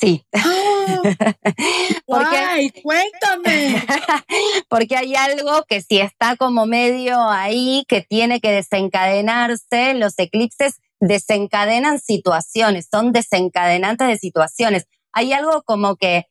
Sí. 0.00 0.24
¡Ah! 0.34 1.02
porque, 2.06 2.72
cuéntame. 2.82 3.82
porque 4.68 4.96
hay 4.96 5.14
algo 5.14 5.64
que 5.68 5.82
si 5.82 6.00
está 6.00 6.36
como 6.36 6.64
medio 6.64 7.22
ahí, 7.28 7.84
que 7.86 8.00
tiene 8.00 8.40
que 8.40 8.50
desencadenarse, 8.50 9.94
los 9.94 10.18
eclipses 10.18 10.80
desencadenan 11.00 11.98
situaciones, 11.98 12.88
son 12.90 13.12
desencadenantes 13.12 14.06
de 14.06 14.18
situaciones. 14.18 14.84
Hay 15.12 15.32
algo 15.32 15.62
como 15.62 15.96
que 15.96 16.26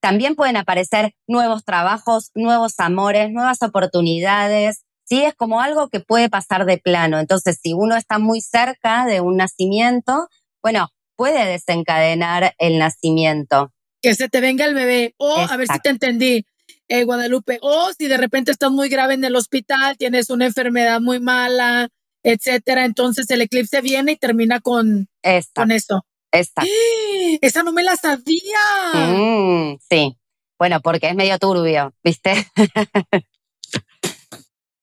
también 0.00 0.34
pueden 0.34 0.56
aparecer 0.56 1.14
nuevos 1.26 1.64
trabajos, 1.64 2.30
nuevos 2.34 2.74
amores, 2.78 3.30
nuevas 3.30 3.62
oportunidades. 3.62 4.84
Sí, 5.04 5.22
es 5.22 5.34
como 5.34 5.60
algo 5.60 5.88
que 5.88 6.00
puede 6.00 6.28
pasar 6.28 6.66
de 6.66 6.78
plano. 6.78 7.18
Entonces, 7.18 7.58
si 7.62 7.72
uno 7.74 7.96
está 7.96 8.18
muy 8.18 8.40
cerca 8.40 9.06
de 9.06 9.20
un 9.20 9.36
nacimiento, 9.36 10.28
bueno, 10.62 10.88
puede 11.16 11.46
desencadenar 11.46 12.54
el 12.58 12.78
nacimiento. 12.78 13.72
Que 14.02 14.14
se 14.14 14.28
te 14.28 14.40
venga 14.40 14.66
el 14.66 14.74
bebé. 14.74 15.14
O, 15.16 15.38
a 15.38 15.56
ver 15.56 15.68
si 15.68 15.78
te 15.78 15.88
entendí, 15.88 16.46
eh, 16.88 17.04
Guadalupe. 17.04 17.58
O 17.62 17.90
si 17.96 18.06
de 18.06 18.16
repente 18.16 18.50
estás 18.50 18.70
muy 18.70 18.88
grave 18.88 19.14
en 19.14 19.24
el 19.24 19.36
hospital, 19.36 19.96
tienes 19.96 20.28
una 20.30 20.46
enfermedad 20.46 21.00
muy 21.00 21.20
mala, 21.20 21.88
etcétera. 22.24 22.84
Entonces 22.84 23.30
el 23.30 23.42
eclipse 23.42 23.80
viene 23.80 24.12
y 24.12 24.16
termina 24.16 24.60
con, 24.60 25.08
con 25.54 25.70
eso. 25.70 26.04
Esta. 26.32 26.62
¡Eh! 26.64 27.38
Esa 27.40 27.62
no 27.62 27.72
me 27.72 27.84
la 27.84 27.94
sabía. 27.96 28.92
Mm, 28.94 29.78
sí. 29.88 30.16
Bueno, 30.58 30.80
porque 30.80 31.08
es 31.08 31.14
medio 31.14 31.38
turbio, 31.38 31.94
¿viste? 32.02 32.48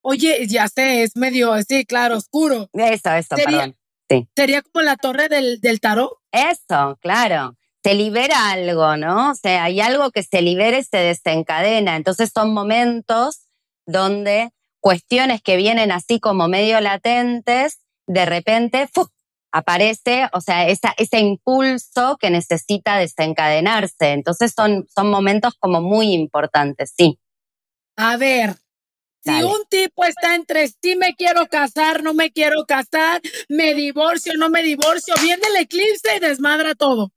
Oye, 0.00 0.46
ya 0.48 0.68
sé, 0.68 1.02
es 1.02 1.16
medio, 1.16 1.54
sí, 1.62 1.84
claro, 1.84 2.16
oscuro. 2.16 2.68
Eso, 2.72 3.12
eso, 3.12 3.36
perdón. 3.36 3.76
Sí. 4.08 4.28
Sería 4.34 4.62
como 4.62 4.82
la 4.82 4.96
torre 4.96 5.28
del, 5.28 5.60
del 5.60 5.80
tarot. 5.80 6.18
Eso, 6.32 6.98
claro. 7.00 7.56
Se 7.84 7.94
libera 7.94 8.50
algo, 8.50 8.96
¿no? 8.96 9.30
O 9.30 9.34
sea, 9.34 9.64
hay 9.64 9.80
algo 9.80 10.10
que 10.10 10.22
se 10.22 10.42
libera 10.42 10.78
y 10.78 10.84
se 10.84 10.98
desencadena. 10.98 11.96
Entonces 11.96 12.30
son 12.34 12.52
momentos 12.52 13.48
donde 13.86 14.52
cuestiones 14.82 15.40
que 15.40 15.56
vienen 15.56 15.92
así 15.92 16.20
como 16.20 16.48
medio 16.48 16.80
latentes, 16.80 17.80
de 18.06 18.26
repente 18.26 18.90
aparece, 19.52 20.28
o 20.32 20.40
sea, 20.40 20.66
ese 20.66 21.20
impulso 21.20 22.16
que 22.18 22.30
necesita 22.30 22.98
desencadenarse. 22.98 24.12
Entonces 24.12 24.52
son, 24.54 24.86
son 24.94 25.08
momentos 25.08 25.54
como 25.58 25.80
muy 25.80 26.12
importantes, 26.12 26.92
sí. 26.96 27.18
A 27.96 28.16
ver, 28.16 28.56
si 29.24 29.42
un 29.42 29.64
tipo 29.68 30.04
está 30.04 30.34
entre 30.34 30.66
sí 30.66 30.96
me 30.96 31.14
quiero 31.14 31.46
casar, 31.46 32.02
no 32.02 32.12
me 32.12 32.32
quiero 32.32 32.64
casar, 32.66 33.20
me 33.48 33.74
divorcio, 33.74 34.32
no 34.36 34.50
me 34.50 34.64
divorcio, 34.64 35.14
viene 35.22 35.42
el 35.54 35.62
eclipse 35.62 36.16
y 36.16 36.20
desmadra 36.20 36.74
todo. 36.74 37.12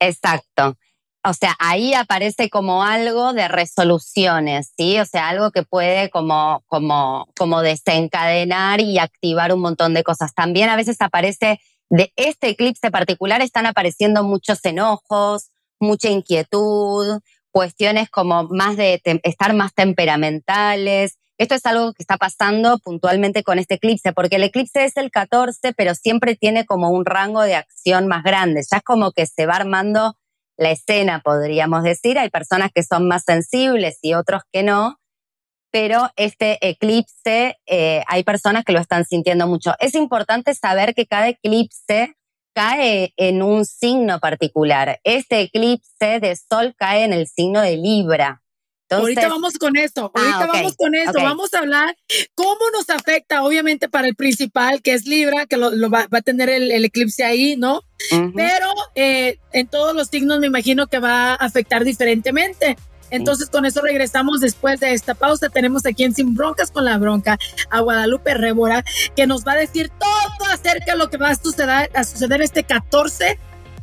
Exacto. 0.00 0.78
O 1.22 1.34
sea, 1.34 1.54
ahí 1.58 1.92
aparece 1.92 2.48
como 2.48 2.82
algo 2.82 3.34
de 3.34 3.46
resoluciones, 3.46 4.72
¿sí? 4.76 4.98
O 4.98 5.04
sea, 5.04 5.28
algo 5.28 5.50
que 5.50 5.62
puede 5.62 6.08
como, 6.08 6.64
como, 6.66 7.28
como 7.36 7.60
desencadenar 7.60 8.80
y 8.80 8.98
activar 8.98 9.52
un 9.52 9.60
montón 9.60 9.92
de 9.92 10.02
cosas. 10.02 10.32
También 10.32 10.70
a 10.70 10.76
veces 10.76 10.96
aparece, 11.00 11.60
de 11.90 12.10
este 12.16 12.48
eclipse 12.48 12.90
particular, 12.90 13.42
están 13.42 13.66
apareciendo 13.66 14.22
muchos 14.22 14.64
enojos, 14.64 15.50
mucha 15.78 16.08
inquietud, 16.08 17.20
cuestiones 17.50 18.08
como 18.08 18.44
más 18.44 18.78
de 18.78 19.02
estar 19.22 19.52
más 19.52 19.74
temperamentales. 19.74 21.18
Esto 21.36 21.54
es 21.54 21.66
algo 21.66 21.92
que 21.92 22.02
está 22.02 22.16
pasando 22.16 22.78
puntualmente 22.78 23.42
con 23.42 23.58
este 23.58 23.74
eclipse, 23.74 24.12
porque 24.14 24.36
el 24.36 24.44
eclipse 24.44 24.84
es 24.84 24.96
el 24.96 25.10
14, 25.10 25.74
pero 25.74 25.94
siempre 25.94 26.34
tiene 26.34 26.64
como 26.64 26.90
un 26.90 27.04
rango 27.04 27.42
de 27.42 27.56
acción 27.56 28.06
más 28.06 28.22
grande. 28.22 28.62
Ya 28.70 28.78
es 28.78 28.82
como 28.82 29.12
que 29.12 29.26
se 29.26 29.44
va 29.44 29.56
armando 29.56 30.16
la 30.60 30.70
escena, 30.70 31.20
podríamos 31.24 31.82
decir. 31.82 32.18
Hay 32.18 32.28
personas 32.28 32.70
que 32.72 32.82
son 32.82 33.08
más 33.08 33.24
sensibles 33.24 33.98
y 34.02 34.14
otros 34.14 34.42
que 34.52 34.62
no, 34.62 34.96
pero 35.72 36.10
este 36.16 36.58
eclipse 36.60 37.56
eh, 37.66 38.02
hay 38.06 38.22
personas 38.24 38.64
que 38.64 38.72
lo 38.72 38.78
están 38.78 39.04
sintiendo 39.04 39.46
mucho. 39.46 39.74
Es 39.80 39.94
importante 39.94 40.54
saber 40.54 40.94
que 40.94 41.06
cada 41.06 41.28
eclipse 41.28 42.14
cae 42.54 43.14
en 43.16 43.42
un 43.42 43.64
signo 43.64 44.18
particular. 44.20 45.00
Este 45.02 45.40
eclipse 45.40 46.20
de 46.20 46.36
Sol 46.36 46.74
cae 46.76 47.04
en 47.04 47.14
el 47.14 47.26
signo 47.26 47.62
de 47.62 47.76
Libra 47.76 48.42
ahorita 48.90 49.28
vamos 49.28 49.54
con 49.58 49.76
eso, 49.76 50.10
ah, 50.14 50.20
ahorita 50.20 50.46
vamos 50.46 50.76
con 50.76 50.94
eso, 50.94 51.12
vamos 51.14 51.54
a 51.54 51.58
hablar 51.58 51.96
cómo 52.34 52.58
nos 52.72 52.90
afecta, 52.90 53.42
obviamente 53.42 53.88
para 53.88 54.08
el 54.08 54.14
principal, 54.14 54.82
que 54.82 54.94
es 54.94 55.06
Libra, 55.06 55.46
que 55.46 55.56
lo, 55.56 55.90
va, 55.90 56.06
a 56.10 56.22
tener 56.22 56.48
el, 56.48 56.84
eclipse 56.84 57.24
ahí, 57.24 57.56
¿no? 57.56 57.82
Pero 58.34 58.66
eh, 58.94 59.38
en 59.52 59.68
todos 59.68 59.94
los 59.94 60.08
signos 60.08 60.40
me 60.40 60.46
imagino 60.46 60.86
que 60.86 60.98
va 60.98 61.32
a 61.32 61.34
afectar 61.34 61.84
diferentemente. 61.84 62.76
Entonces, 63.10 63.50
con 63.50 63.66
eso 63.66 63.82
regresamos 63.82 64.40
después 64.40 64.80
de 64.80 64.92
esta 64.92 65.14
pausa. 65.14 65.48
Tenemos 65.48 65.84
aquí 65.84 66.04
en 66.04 66.14
Sin 66.14 66.34
Broncas 66.34 66.70
con 66.70 66.84
la 66.84 66.96
Bronca 66.96 67.38
a 67.70 67.80
Guadalupe 67.80 68.34
Rébora, 68.34 68.84
que 69.16 69.26
nos 69.26 69.44
va 69.44 69.52
a 69.52 69.56
decir 69.56 69.90
todo 69.98 70.50
acerca 70.52 70.92
de 70.92 70.98
lo 70.98 71.10
que 71.10 71.16
va 71.16 71.30
a 71.30 71.34
suceder, 71.34 71.90
a 71.94 72.04
suceder 72.04 72.40
este 72.40 72.64
14 72.64 73.38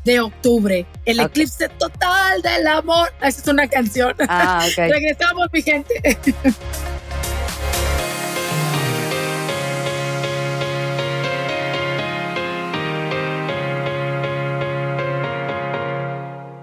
de 0.08 0.22
octubre. 0.22 0.86
El 1.04 1.20
eclipse 1.20 1.68
total 1.68 2.42
del 2.42 2.66
amor. 2.66 3.10
Esa 3.22 3.42
es 3.42 3.48
una 3.48 3.68
canción. 3.68 4.16
Ah, 4.30 4.66
Regresamos, 4.78 5.48
mi 5.52 5.62
gente. 5.62 5.94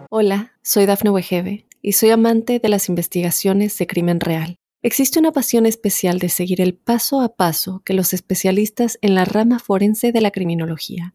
Hola, 0.08 0.52
soy 0.62 0.86
Dafne 0.86 1.10
Wegebe 1.10 1.66
y 1.82 1.92
soy 1.92 2.10
amante 2.10 2.60
de 2.60 2.68
las 2.70 2.88
investigaciones 2.88 3.76
de 3.76 3.86
crimen 3.86 4.20
real. 4.20 4.56
Existe 4.82 5.18
una 5.18 5.32
pasión 5.32 5.66
especial 5.66 6.18
de 6.18 6.30
seguir 6.30 6.62
el 6.62 6.74
paso 6.74 7.20
a 7.20 7.36
paso 7.36 7.82
que 7.84 7.92
los 7.92 8.14
especialistas 8.14 8.98
en 9.02 9.14
la 9.14 9.26
rama 9.26 9.58
forense 9.58 10.12
de 10.12 10.20
la 10.22 10.30
criminología 10.30 11.14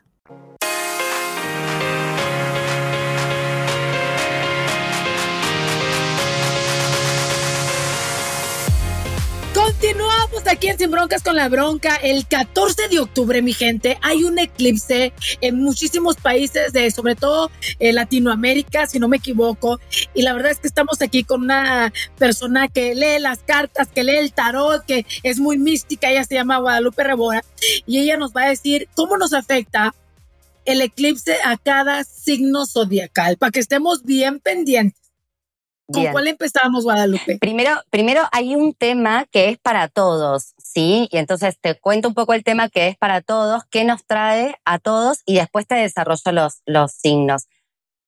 Continuamos 10.31 10.57
aquí 10.57 10.67
en 10.69 10.77
Sin 10.77 10.91
Broncas 10.91 11.23
con 11.23 11.35
la 11.35 11.49
Bronca. 11.49 11.97
El 11.97 12.25
14 12.25 12.87
de 12.87 12.99
octubre, 12.99 13.41
mi 13.41 13.51
gente, 13.51 13.97
hay 14.01 14.23
un 14.23 14.39
eclipse 14.39 15.11
en 15.41 15.57
muchísimos 15.57 16.15
países 16.15 16.71
de, 16.71 16.89
sobre 16.89 17.15
todo 17.15 17.51
en 17.79 17.95
Latinoamérica, 17.95 18.87
si 18.87 18.97
no 18.97 19.09
me 19.09 19.17
equivoco. 19.17 19.81
Y 20.13 20.21
la 20.21 20.31
verdad 20.33 20.51
es 20.51 20.59
que 20.59 20.67
estamos 20.67 21.01
aquí 21.01 21.25
con 21.25 21.41
una 21.41 21.91
persona 22.17 22.69
que 22.69 22.95
lee 22.95 23.19
las 23.19 23.39
cartas, 23.39 23.89
que 23.89 24.05
lee 24.05 24.15
el 24.15 24.31
tarot, 24.31 24.85
que 24.85 25.05
es 25.23 25.37
muy 25.37 25.57
mística. 25.57 26.09
Ella 26.09 26.23
se 26.23 26.35
llama 26.35 26.59
Guadalupe 26.59 27.03
Rebora. 27.03 27.43
Y 27.85 27.99
ella 27.99 28.15
nos 28.15 28.31
va 28.31 28.43
a 28.43 28.49
decir 28.49 28.87
cómo 28.95 29.17
nos 29.17 29.33
afecta 29.33 29.93
el 30.63 30.79
eclipse 30.79 31.39
a 31.43 31.57
cada 31.57 32.05
signo 32.05 32.65
zodiacal, 32.65 33.35
para 33.35 33.51
que 33.51 33.59
estemos 33.59 34.03
bien 34.03 34.39
pendientes. 34.39 35.00
¿Con 35.87 36.05
cuál 36.11 36.27
empezamos, 36.27 36.83
Guadalupe? 36.83 37.37
Primero, 37.39 37.71
primero 37.89 38.21
hay 38.31 38.55
un 38.55 38.73
tema 38.73 39.25
que 39.31 39.49
es 39.49 39.57
para 39.57 39.87
todos, 39.87 40.53
¿sí? 40.57 41.09
Y 41.11 41.17
entonces 41.17 41.57
te 41.59 41.75
cuento 41.75 42.07
un 42.07 42.13
poco 42.13 42.33
el 42.33 42.43
tema 42.43 42.69
que 42.69 42.87
es 42.87 42.97
para 42.97 43.21
todos, 43.21 43.63
qué 43.69 43.83
nos 43.83 44.05
trae 44.05 44.55
a 44.65 44.79
todos 44.79 45.21
y 45.25 45.35
después 45.35 45.67
te 45.67 45.75
desarrollo 45.75 46.31
los, 46.31 46.61
los 46.65 46.91
signos. 46.91 47.47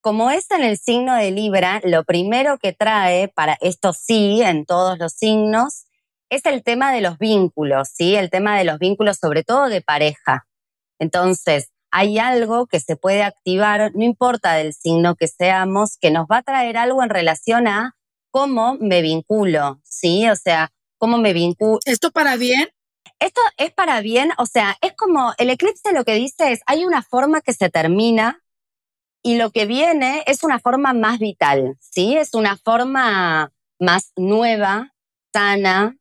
Como 0.00 0.30
es 0.30 0.50
en 0.50 0.62
el 0.62 0.78
signo 0.78 1.14
de 1.14 1.30
Libra, 1.30 1.80
lo 1.84 2.04
primero 2.04 2.58
que 2.58 2.72
trae 2.72 3.28
para 3.28 3.56
esto 3.60 3.92
sí, 3.92 4.42
en 4.42 4.66
todos 4.66 4.98
los 4.98 5.12
signos, 5.12 5.84
es 6.30 6.44
el 6.46 6.62
tema 6.62 6.92
de 6.92 7.00
los 7.00 7.18
vínculos, 7.18 7.88
¿sí? 7.92 8.14
El 8.16 8.30
tema 8.30 8.58
de 8.58 8.64
los 8.64 8.78
vínculos, 8.78 9.18
sobre 9.18 9.44
todo 9.44 9.68
de 9.68 9.82
pareja. 9.82 10.46
Entonces, 10.98 11.70
hay 11.96 12.18
algo 12.18 12.66
que 12.66 12.80
se 12.80 12.96
puede 12.96 13.22
activar, 13.22 13.92
no 13.94 14.02
importa 14.02 14.54
del 14.54 14.74
signo 14.74 15.14
que 15.14 15.28
seamos, 15.28 15.96
que 15.96 16.10
nos 16.10 16.26
va 16.26 16.38
a 16.38 16.42
traer 16.42 16.76
algo 16.76 17.04
en 17.04 17.08
relación 17.08 17.68
a 17.68 17.94
cómo 18.32 18.76
me 18.80 19.00
vinculo, 19.00 19.80
¿sí? 19.84 20.28
O 20.28 20.34
sea, 20.34 20.72
cómo 20.98 21.18
me 21.18 21.32
vinculo. 21.32 21.78
¿Esto 21.84 22.10
para 22.10 22.34
bien? 22.34 22.68
Esto 23.20 23.40
es 23.58 23.72
para 23.72 24.00
bien, 24.00 24.32
o 24.38 24.46
sea, 24.46 24.76
es 24.80 24.92
como 24.96 25.34
el 25.38 25.50
eclipse 25.50 25.92
lo 25.92 26.04
que 26.04 26.14
dice 26.14 26.50
es, 26.50 26.62
hay 26.66 26.84
una 26.84 27.00
forma 27.00 27.42
que 27.42 27.52
se 27.52 27.70
termina 27.70 28.42
y 29.22 29.36
lo 29.36 29.52
que 29.52 29.64
viene 29.64 30.24
es 30.26 30.42
una 30.42 30.58
forma 30.58 30.94
más 30.94 31.20
vital, 31.20 31.76
¿sí? 31.78 32.16
Es 32.16 32.34
una 32.34 32.56
forma 32.56 33.52
más 33.78 34.10
nueva, 34.16 34.92
sana, 35.32 35.96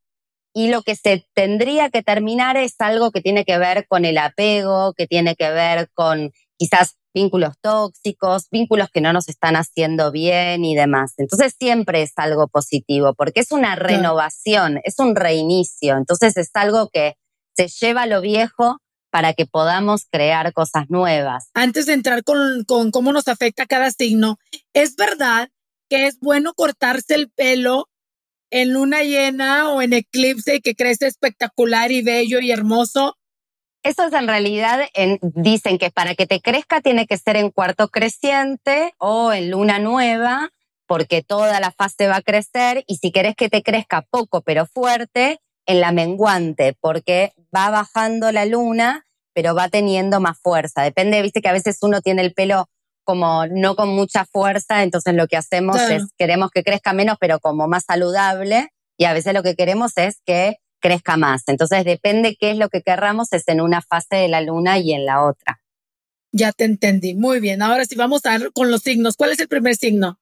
y 0.54 0.70
lo 0.70 0.84
que 0.84 0.96
se 0.96 1.26
tendría 1.34 1.90
que 1.90 2.04
terminar 2.04 2.58
es 2.58 2.76
algo 2.80 3.12
que 3.12 3.22
tiene 3.22 3.44
que 3.44 3.58
ver 3.58 3.88
con 3.88 4.06
el 4.06 4.18
apego, 4.18 4.94
que 4.94 5.08
tiene 5.08 5.36
que 5.36 5.50
ver 5.50 5.90
con 5.94 6.32
quizás 6.58 6.98
vínculos 7.14 7.56
tóxicos, 7.62 8.48
vínculos 8.52 8.90
que 8.92 9.02
no 9.02 9.14
nos 9.14 9.30
están 9.30 9.56
haciendo 9.56 10.12
bien 10.12 10.64
y 10.66 10.76
demás. 10.76 11.14
Entonces 11.18 11.56
siempre 11.58 12.02
es 12.02 12.14
algo 12.16 12.48
positivo 12.48 13.14
porque 13.14 13.40
es 13.40 13.52
una 13.52 13.76
renovación, 13.76 14.80
es 14.84 15.00
un 15.00 15.16
reinicio. 15.16 15.98
Entonces 15.98 16.38
es 16.38 16.50
algo 16.54 16.90
que 16.90 17.16
se 17.56 17.68
lleva 17.68 18.04
a 18.04 18.08
lo 18.08 18.22
viejo 18.22 18.78
para 19.12 19.34
que 19.34 19.46
podamos 19.46 20.08
crear 20.10 20.54
cosas 20.54 20.90
nuevas. 20.90 21.50
Antes 21.54 21.86
de 21.86 21.94
entrar 21.94 22.24
con, 22.24 22.64
con 22.66 22.90
cómo 22.90 23.14
nos 23.14 23.28
afecta 23.28 23.68
cada 23.68 23.92
signo, 23.92 24.38
es 24.74 24.96
verdad 24.96 25.50
que 25.88 26.08
es 26.08 26.20
bueno 26.20 26.54
cortarse 26.56 27.14
el 27.14 27.30
pelo 27.30 27.88
en 28.54 28.72
luna 28.72 29.02
llena 29.02 29.72
o 29.72 29.82
en 29.82 29.94
eclipse 29.94 30.62
que 30.62 30.76
crece 30.76 31.08
espectacular 31.08 31.92
y 31.92 32.04
bello 32.04 32.40
y 32.40 32.52
hermoso? 32.52 33.18
Eso 33.82 34.06
es 34.06 34.14
en 34.14 34.28
realidad, 34.28 34.80
dicen 35.22 35.80
que 35.80 35.90
para 35.90 36.14
que 36.14 36.28
te 36.28 36.40
crezca 36.40 36.80
tiene 36.80 37.08
que 37.08 37.18
ser 37.18 37.36
en 37.36 37.50
cuarto 37.50 37.88
creciente 37.90 38.94
o 39.00 39.34
en 39.34 39.50
luna 39.50 39.80
nueva, 39.80 40.52
porque 40.86 41.24
toda 41.24 41.60
la 41.60 41.72
fase 41.72 42.08
va 42.08 42.18
a 42.18 42.22
crecer 42.22 42.84
y 42.86 42.98
si 42.98 43.12
querés 43.12 43.36
que 43.36 43.50
te 43.50 43.64
crezca 43.64 44.04
poco 44.04 44.42
pero 44.42 44.68
fuerte, 44.68 45.40
en 45.66 45.82
la 45.82 45.92
menguante, 45.92 46.76
porque 46.80 47.34
va 47.56 47.72
bajando 47.72 48.32
la 48.32 48.46
luna, 48.46 49.08
pero 49.34 49.56
va 49.56 49.70
teniendo 49.70 50.20
más 50.20 50.40
fuerza. 50.40 50.84
Depende, 50.84 51.22
viste 51.24 51.42
que 51.42 51.50
a 51.50 51.54
veces 51.54 51.80
uno 51.82 52.02
tiene 52.02 52.22
el 52.22 52.34
pelo 52.34 52.70
como 53.04 53.46
no 53.48 53.76
con 53.76 53.90
mucha 53.90 54.26
fuerza, 54.26 54.84
entonces 54.84 55.14
lo 55.14 55.28
que 55.28 55.38
hacemos 55.38 55.80
es 55.90 56.04
queremos 56.18 56.52
que 56.52 56.64
crezca 56.64 56.94
menos, 56.94 57.18
pero 57.20 57.40
como 57.40 57.68
más 57.68 57.86
saludable, 57.86 58.70
y 58.98 59.06
a 59.06 59.14
veces 59.14 59.34
lo 59.34 59.44
que 59.44 59.56
queremos 59.56 59.98
es 59.98 60.22
que 60.26 60.58
crezca 60.80 61.18
más. 61.18 61.44
Entonces 61.48 61.86
depende 61.86 62.36
qué 62.40 62.52
es 62.52 62.58
lo 62.58 62.70
que 62.70 62.82
querramos, 62.82 63.32
es 63.34 63.48
en 63.48 63.62
una 63.62 63.82
fase 63.82 64.18
de 64.18 64.28
la 64.28 64.42
luna 64.42 64.78
y 64.80 64.94
en 64.94 65.06
la 65.06 65.24
otra. 65.24 65.62
Ya 66.32 66.52
te 66.52 66.66
entendí, 66.66 67.16
muy 67.16 67.40
bien. 67.40 67.62
Ahora 67.62 67.86
sí 67.86 67.96
vamos 67.96 68.26
a 68.26 68.38
ver 68.38 68.52
con 68.54 68.72
los 68.72 68.82
signos. 68.82 69.16
¿Cuál 69.16 69.32
es 69.32 69.40
el 69.40 69.48
primer 69.48 69.76
signo? 69.76 70.20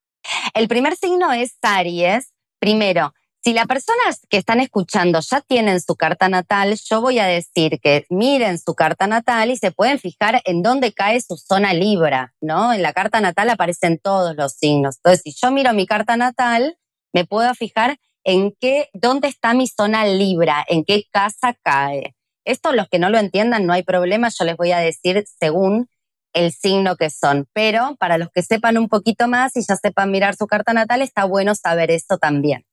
El 0.54 0.68
primer 0.68 0.96
signo 0.96 1.32
es 1.32 1.58
Aries. 1.62 2.34
Primero, 2.60 3.14
si 3.44 3.54
las 3.54 3.66
personas 3.66 4.26
que 4.30 4.38
están 4.38 4.60
escuchando 4.60 5.20
ya 5.20 5.42
tienen 5.42 5.82
su 5.82 5.96
carta 5.96 6.30
natal, 6.30 6.78
yo 6.88 7.02
voy 7.02 7.18
a 7.18 7.26
decir 7.26 7.80
que 7.82 8.06
miren 8.10 8.60
su 8.60 8.76
carta 8.76 9.08
natal 9.08 9.50
y 9.50 9.58
se 9.58 9.72
pueden 9.72 9.98
fijar 9.98 10.42
en 10.46 10.62
dónde 10.62 10.94
cae 10.94 11.20
su 11.22 11.38
zona 11.38 11.74
Libra, 11.74 12.36
¿no? 12.40 12.72
En 12.72 12.84
la 12.84 12.94
carta 12.94 13.20
natal 13.20 13.50
aparecen 13.50 13.98
todos 13.98 14.36
los 14.36 14.54
signos. 14.54 14.98
Entonces, 14.98 15.22
si 15.24 15.34
yo 15.34 15.50
miro 15.50 15.74
mi 15.74 15.88
carta 15.88 16.18
natal, 16.18 16.78
me 17.14 17.26
puedo 17.26 17.52
fijar 17.56 17.98
en 18.24 18.56
qué, 18.60 18.90
dónde 18.94 19.28
está 19.28 19.56
mi 19.56 19.68
zona 19.68 20.06
Libra, 20.06 20.64
en 20.68 20.86
qué 20.86 21.06
casa 21.12 21.58
cae. 21.64 22.16
Esto, 22.46 22.74
los 22.74 22.90
que 22.90 23.00
no 23.00 23.10
lo 23.10 23.18
entiendan, 23.18 23.66
no 23.66 23.74
hay 23.74 23.82
problema, 23.82 24.30
yo 24.30 24.46
les 24.46 24.56
voy 24.56 24.72
a 24.72 24.80
decir 24.80 25.24
según 25.40 25.90
el 26.34 26.52
signo 26.52 26.96
que 26.96 27.10
son. 27.10 27.48
Pero 27.54 27.96
para 28.00 28.20
los 28.20 28.30
que 28.30 28.44
sepan 28.44 28.78
un 28.78 28.88
poquito 28.88 29.28
más 29.28 29.58
y 29.58 29.64
ya 29.68 29.76
sepan 29.78 30.12
mirar 30.12 30.36
su 30.36 30.46
carta 30.46 30.74
natal, 30.74 31.02
está 31.02 31.26
bueno 31.26 31.56
saber 31.56 31.90
esto 31.90 32.20
también. 32.20 32.66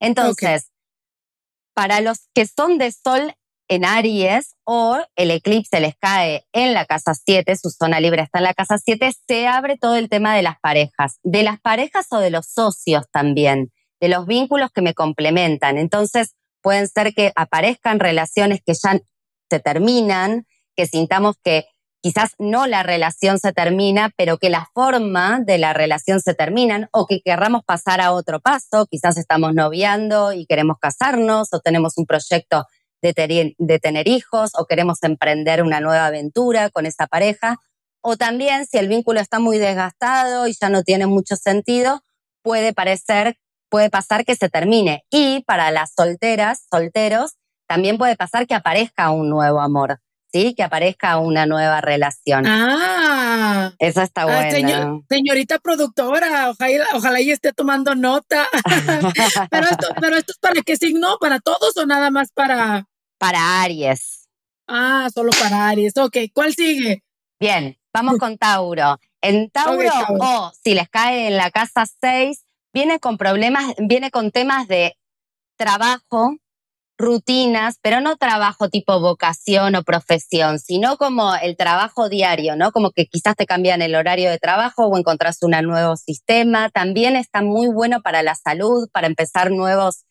Entonces, 0.00 0.70
para 1.74 2.00
los 2.00 2.28
que 2.34 2.46
son 2.46 2.78
de 2.78 2.92
Sol 2.92 3.34
en 3.68 3.84
Aries 3.84 4.54
o 4.64 4.98
el 5.16 5.30
eclipse 5.30 5.80
les 5.80 5.96
cae 5.96 6.46
en 6.52 6.72
la 6.72 6.86
casa 6.86 7.14
7, 7.14 7.56
su 7.56 7.70
zona 7.70 8.00
libre 8.00 8.22
está 8.22 8.38
en 8.38 8.44
la 8.44 8.54
casa 8.54 8.78
7, 8.78 9.12
se 9.26 9.46
abre 9.46 9.76
todo 9.76 9.96
el 9.96 10.08
tema 10.08 10.34
de 10.34 10.42
las 10.42 10.58
parejas, 10.60 11.18
de 11.22 11.42
las 11.42 11.60
parejas 11.60 12.06
o 12.10 12.18
de 12.18 12.30
los 12.30 12.46
socios 12.46 13.04
también, 13.10 13.72
de 14.00 14.08
los 14.08 14.26
vínculos 14.26 14.70
que 14.72 14.82
me 14.82 14.94
complementan. 14.94 15.78
Entonces, 15.78 16.34
pueden 16.62 16.88
ser 16.88 17.14
que 17.14 17.32
aparezcan 17.36 18.00
relaciones 18.00 18.60
que 18.64 18.74
ya 18.74 18.98
se 19.50 19.60
terminan, 19.60 20.46
que 20.76 20.86
sintamos 20.86 21.36
que 21.42 21.66
quizás 22.06 22.36
no 22.38 22.68
la 22.68 22.84
relación 22.84 23.40
se 23.40 23.52
termina, 23.52 24.12
pero 24.16 24.38
que 24.38 24.48
la 24.48 24.70
forma 24.72 25.40
de 25.40 25.58
la 25.58 25.72
relación 25.72 26.20
se 26.20 26.34
terminan 26.34 26.88
o 26.92 27.04
que 27.04 27.20
querramos 27.20 27.64
pasar 27.64 28.00
a 28.00 28.12
otro 28.12 28.38
paso, 28.38 28.86
quizás 28.88 29.18
estamos 29.18 29.54
noviando 29.54 30.32
y 30.32 30.46
queremos 30.46 30.76
casarnos 30.78 31.52
o 31.52 31.58
tenemos 31.58 31.98
un 31.98 32.06
proyecto 32.06 32.64
de, 33.02 33.12
tener 33.82 34.06
hijos 34.06 34.52
o 34.56 34.66
queremos 34.66 35.02
emprender 35.02 35.64
una 35.64 35.80
nueva 35.80 36.06
aventura 36.06 36.70
con 36.70 36.86
esa 36.86 37.08
pareja. 37.08 37.56
O 38.00 38.16
también 38.16 38.66
si 38.66 38.78
el 38.78 38.86
vínculo 38.86 39.18
está 39.18 39.40
muy 39.40 39.58
desgastado 39.58 40.46
y 40.46 40.54
ya 40.54 40.68
no 40.68 40.84
tiene 40.84 41.08
mucho 41.08 41.34
sentido, 41.34 42.02
puede 42.40 42.72
parecer, 42.72 43.36
puede 43.68 43.90
pasar 43.90 44.24
que 44.24 44.36
se 44.36 44.48
termine. 44.48 45.02
Y 45.10 45.42
para 45.44 45.72
las 45.72 45.92
solteras, 45.96 46.66
solteros, 46.70 47.32
también 47.66 47.98
puede 47.98 48.14
pasar 48.14 48.46
que 48.46 48.54
aparezca 48.54 49.10
un 49.10 49.28
nuevo 49.28 49.60
amor. 49.60 49.98
¿Sí? 50.36 50.54
Que 50.54 50.62
aparezca 50.62 51.18
una 51.18 51.46
nueva 51.46 51.80
relación. 51.80 52.44
Ah. 52.46 53.72
Eso 53.78 54.02
está 54.02 54.22
ah, 54.22 54.48
bueno. 54.50 55.04
señorita 55.08 55.58
productora, 55.58 56.50
ojalá, 56.50 56.86
ojalá 56.94 57.20
y 57.20 57.30
esté 57.30 57.52
tomando 57.52 57.94
nota. 57.94 58.46
pero, 59.50 59.66
esto, 59.66 59.88
pero 60.00 60.16
esto 60.16 60.32
es 60.32 60.38
para 60.38 60.60
qué 60.62 60.76
signo, 60.76 61.16
para 61.20 61.40
todos 61.40 61.76
o 61.76 61.86
nada 61.86 62.10
más 62.10 62.30
para... 62.32 62.86
Para 63.18 63.62
Aries. 63.62 64.28
Ah, 64.68 65.08
solo 65.14 65.30
para 65.40 65.68
Aries. 65.68 65.96
Ok, 65.96 66.18
¿cuál 66.34 66.54
sigue? 66.54 67.02
Bien, 67.40 67.78
vamos 67.94 68.18
con 68.18 68.36
Tauro. 68.36 68.98
En 69.22 69.48
Tauro, 69.50 69.90
o 70.20 70.52
si 70.62 70.74
les 70.74 70.88
cae 70.90 71.28
en 71.28 71.36
la 71.38 71.50
casa 71.50 71.86
6, 72.00 72.44
viene 72.74 73.00
con 73.00 73.16
problemas, 73.16 73.74
viene 73.78 74.10
con 74.10 74.30
temas 74.30 74.68
de 74.68 74.98
trabajo, 75.56 76.36
rutinas, 76.98 77.78
pero 77.82 78.00
no 78.00 78.16
trabajo 78.16 78.68
tipo 78.68 79.00
vocación 79.00 79.74
o 79.74 79.82
profesión, 79.82 80.58
sino 80.58 80.96
como 80.96 81.34
el 81.34 81.56
trabajo 81.56 82.08
diario, 82.08 82.56
¿no? 82.56 82.72
Como 82.72 82.90
que 82.90 83.06
quizás 83.06 83.36
te 83.36 83.46
cambian 83.46 83.82
el 83.82 83.94
horario 83.94 84.30
de 84.30 84.38
trabajo 84.38 84.86
o 84.86 84.98
encontrás 84.98 85.42
un 85.42 85.50
nuevo 85.50 85.96
sistema. 85.96 86.70
También 86.70 87.16
está 87.16 87.42
muy 87.42 87.68
bueno 87.68 88.00
para 88.00 88.22
la 88.22 88.34
salud, 88.34 88.88
para 88.92 89.06
empezar 89.06 89.50
nuevos, 89.50 90.04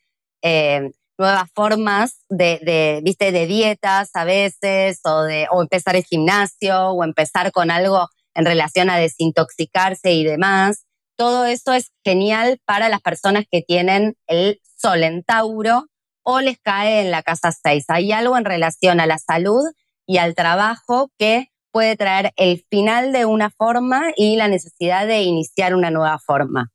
eh, 0.44 0.92
nuevas 1.18 1.50
formas 1.54 2.20
de, 2.30 2.60
de, 2.64 3.02
viste, 3.04 3.32
de 3.32 3.48
dietas 3.48 4.12
a 4.14 4.26
veces, 4.26 5.00
o 5.06 5.24
de, 5.24 5.48
o 5.52 5.62
empezar 5.62 5.96
el 5.96 6.04
gimnasio, 6.04 6.90
o 6.90 7.04
empezar 7.04 7.52
con 7.52 7.72
algo 7.72 8.10
en 8.36 8.46
relación 8.46 8.90
a 8.90 8.98
desintoxicarse 8.98 10.14
y 10.14 10.24
demás. 10.24 10.86
Todo 11.18 11.46
eso 11.46 11.74
es 11.74 11.92
genial 12.04 12.60
para 12.66 12.90
las 12.90 13.02
personas 13.02 13.46
que 13.50 13.62
tienen 13.62 14.18
el 14.28 14.60
sol 14.78 15.04
en 15.04 15.24
Tauro 15.24 15.88
o 16.26 16.42
les 16.42 16.60
cae 16.60 17.02
en 17.02 17.12
la 17.12 17.24
casa 17.24 17.52
6. 17.52 17.86
Hay 17.88 18.12
algo 18.12 18.38
en 18.38 18.46
relación 18.46 19.00
a 19.00 19.06
la 19.06 19.18
salud 19.18 19.64
y 20.06 20.18
al 20.18 20.36
trabajo 20.36 21.12
que 21.18 21.52
puede 21.72 21.96
traer 21.96 22.34
el 22.36 22.66
final 22.70 23.12
de 23.12 23.26
una 23.26 23.50
forma 23.50 24.12
y 24.16 24.36
la 24.36 24.48
necesidad 24.48 25.08
de 25.08 25.22
iniciar 25.24 25.76
una 25.76 25.92
nueva 25.92 26.20
forma. 26.20 26.72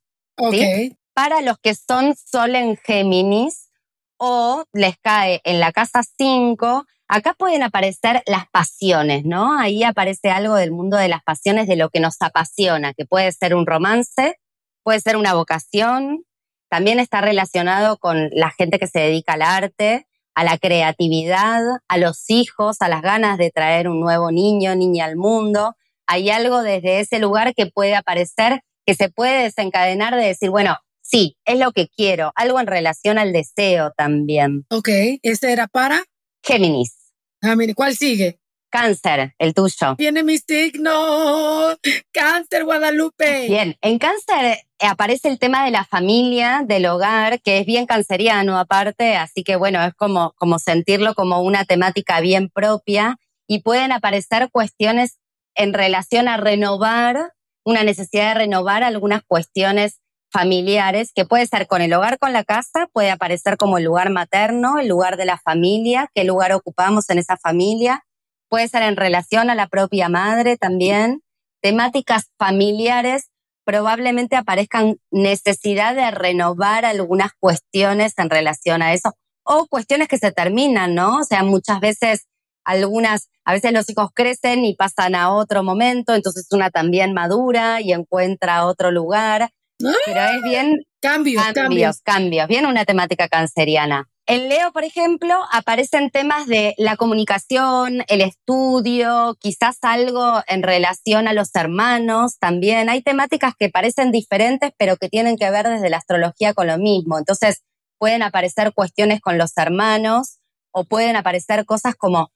Para 1.13 1.41
los 1.41 1.57
que 1.57 1.75
son 1.75 2.15
Sol 2.15 2.55
en 2.55 2.77
Géminis 2.77 3.69
o 4.17 4.63
les 4.73 4.97
cae 4.99 5.41
en 5.43 5.59
la 5.59 5.71
casa 5.71 6.01
5, 6.17 6.85
acá 7.07 7.33
pueden 7.33 7.63
aparecer 7.63 8.23
las 8.27 8.47
pasiones, 8.49 9.25
¿no? 9.25 9.59
Ahí 9.59 9.83
aparece 9.83 10.29
algo 10.29 10.55
del 10.55 10.71
mundo 10.71 10.97
de 10.97 11.09
las 11.09 11.23
pasiones, 11.23 11.67
de 11.67 11.75
lo 11.75 11.89
que 11.89 11.99
nos 11.99 12.21
apasiona, 12.21 12.93
que 12.93 13.05
puede 13.05 13.31
ser 13.33 13.53
un 13.55 13.65
romance, 13.65 14.39
puede 14.83 15.01
ser 15.01 15.17
una 15.17 15.33
vocación, 15.33 16.23
también 16.71 17.01
está 17.01 17.19
relacionado 17.19 17.97
con 17.97 18.29
la 18.31 18.49
gente 18.49 18.79
que 18.79 18.87
se 18.87 19.01
dedica 19.01 19.33
al 19.33 19.41
arte, 19.41 20.07
a 20.33 20.45
la 20.45 20.57
creatividad, 20.57 21.61
a 21.89 21.97
los 21.97 22.29
hijos, 22.29 22.77
a 22.79 22.87
las 22.87 23.01
ganas 23.01 23.37
de 23.37 23.51
traer 23.51 23.89
un 23.89 23.99
nuevo 23.99 24.31
niño, 24.31 24.73
niña 24.73 25.03
al 25.03 25.17
mundo. 25.17 25.75
Hay 26.07 26.29
algo 26.29 26.63
desde 26.63 27.01
ese 27.01 27.19
lugar 27.19 27.53
que 27.53 27.65
puede 27.65 27.93
aparecer, 27.93 28.61
que 28.85 28.95
se 28.95 29.09
puede 29.09 29.43
desencadenar 29.43 30.15
de 30.15 30.25
decir, 30.25 30.49
bueno, 30.49 30.77
sí, 31.01 31.37
es 31.43 31.59
lo 31.59 31.73
que 31.73 31.89
quiero, 31.89 32.31
algo 32.35 32.57
en 32.61 32.67
relación 32.67 33.17
al 33.17 33.33
deseo 33.33 33.91
también. 33.97 34.65
Ok, 34.69 34.87
¿este 35.23 35.51
era 35.51 35.67
para? 35.67 36.01
Géminis. 36.41 36.95
Mire, 37.41 37.75
¿cuál 37.75 37.97
sigue? 37.97 38.39
Cáncer, 38.71 39.35
el 39.37 39.53
tuyo. 39.53 39.95
Tiene 39.97 40.23
mi 40.23 40.37
signo. 40.37 41.77
Cáncer, 42.11 42.63
Guadalupe. 42.63 43.47
Bien, 43.47 43.77
en 43.81 43.99
cáncer 43.99 44.45
eh, 44.45 44.87
aparece 44.87 45.27
el 45.27 45.37
tema 45.37 45.65
de 45.65 45.71
la 45.71 45.83
familia, 45.83 46.63
del 46.65 46.85
hogar, 46.85 47.41
que 47.41 47.59
es 47.59 47.65
bien 47.65 47.85
canceriano 47.85 48.57
aparte, 48.57 49.17
así 49.17 49.43
que 49.43 49.57
bueno, 49.57 49.83
es 49.83 49.93
como, 49.93 50.33
como 50.37 50.57
sentirlo 50.57 51.13
como 51.13 51.41
una 51.41 51.65
temática 51.65 52.21
bien 52.21 52.49
propia 52.49 53.17
y 53.45 53.59
pueden 53.59 53.91
aparecer 53.91 54.49
cuestiones 54.51 55.19
en 55.53 55.73
relación 55.73 56.29
a 56.29 56.37
renovar, 56.37 57.33
una 57.65 57.83
necesidad 57.83 58.29
de 58.29 58.39
renovar 58.39 58.83
algunas 58.83 59.21
cuestiones 59.27 59.99
familiares, 60.31 61.11
que 61.13 61.25
puede 61.25 61.45
ser 61.45 61.67
con 61.67 61.81
el 61.81 61.93
hogar, 61.93 62.17
con 62.17 62.31
la 62.31 62.45
casa, 62.45 62.87
puede 62.93 63.11
aparecer 63.11 63.57
como 63.57 63.77
el 63.77 63.83
lugar 63.83 64.09
materno, 64.09 64.79
el 64.79 64.87
lugar 64.87 65.17
de 65.17 65.25
la 65.25 65.37
familia, 65.37 66.09
qué 66.15 66.23
lugar 66.23 66.53
ocupamos 66.53 67.09
en 67.09 67.17
esa 67.19 67.35
familia, 67.35 68.05
puede 68.51 68.67
ser 68.67 68.83
en 68.83 68.97
relación 68.97 69.49
a 69.49 69.55
la 69.55 69.67
propia 69.67 70.09
madre 70.09 70.57
también. 70.57 71.21
Temáticas 71.61 72.25
familiares 72.37 73.29
probablemente 73.63 74.35
aparezcan 74.35 74.97
necesidad 75.09 75.95
de 75.95 76.11
renovar 76.11 76.83
algunas 76.83 77.31
cuestiones 77.39 78.13
en 78.17 78.29
relación 78.29 78.81
a 78.81 78.93
eso 78.93 79.13
o 79.43 79.67
cuestiones 79.67 80.09
que 80.09 80.17
se 80.17 80.33
terminan, 80.33 80.95
¿no? 80.95 81.19
O 81.19 81.23
sea, 81.23 81.43
muchas 81.43 81.79
veces 81.79 82.27
algunas, 82.65 83.29
a 83.45 83.53
veces 83.53 83.71
los 83.71 83.89
hijos 83.89 84.09
crecen 84.13 84.65
y 84.65 84.75
pasan 84.75 85.15
a 85.15 85.33
otro 85.33 85.63
momento, 85.63 86.13
entonces 86.13 86.45
una 86.51 86.69
también 86.69 87.13
madura 87.13 87.79
y 87.79 87.93
encuentra 87.93 88.65
otro 88.65 88.91
lugar. 88.91 89.49
Pero 89.79 90.21
es 90.25 90.43
bien 90.43 90.83
cambios, 91.01 91.43
cambios, 91.53 92.01
cambios, 92.01 92.47
bien 92.49 92.65
una 92.65 92.83
temática 92.83 93.29
canceriana. 93.29 94.10
En 94.31 94.47
Leo, 94.47 94.71
por 94.71 94.85
ejemplo, 94.85 95.35
aparecen 95.51 96.09
temas 96.09 96.47
de 96.47 96.73
la 96.77 96.95
comunicación, 96.95 98.05
el 98.07 98.21
estudio, 98.21 99.35
quizás 99.41 99.79
algo 99.81 100.41
en 100.47 100.63
relación 100.63 101.27
a 101.27 101.33
los 101.33 101.53
hermanos 101.53 102.39
también. 102.39 102.87
Hay 102.87 103.01
temáticas 103.01 103.55
que 103.59 103.67
parecen 103.67 104.09
diferentes, 104.13 104.71
pero 104.77 104.95
que 104.95 105.09
tienen 105.09 105.35
que 105.35 105.51
ver 105.51 105.67
desde 105.67 105.89
la 105.89 105.97
astrología 105.97 106.53
con 106.53 106.67
lo 106.67 106.77
mismo. 106.77 107.17
Entonces, 107.17 107.63
pueden 107.97 108.23
aparecer 108.23 108.71
cuestiones 108.73 109.19
con 109.19 109.37
los 109.37 109.51
hermanos 109.57 110.37
o 110.71 110.85
pueden 110.85 111.17
aparecer 111.17 111.65
cosas 111.65 111.95
como 111.95 112.31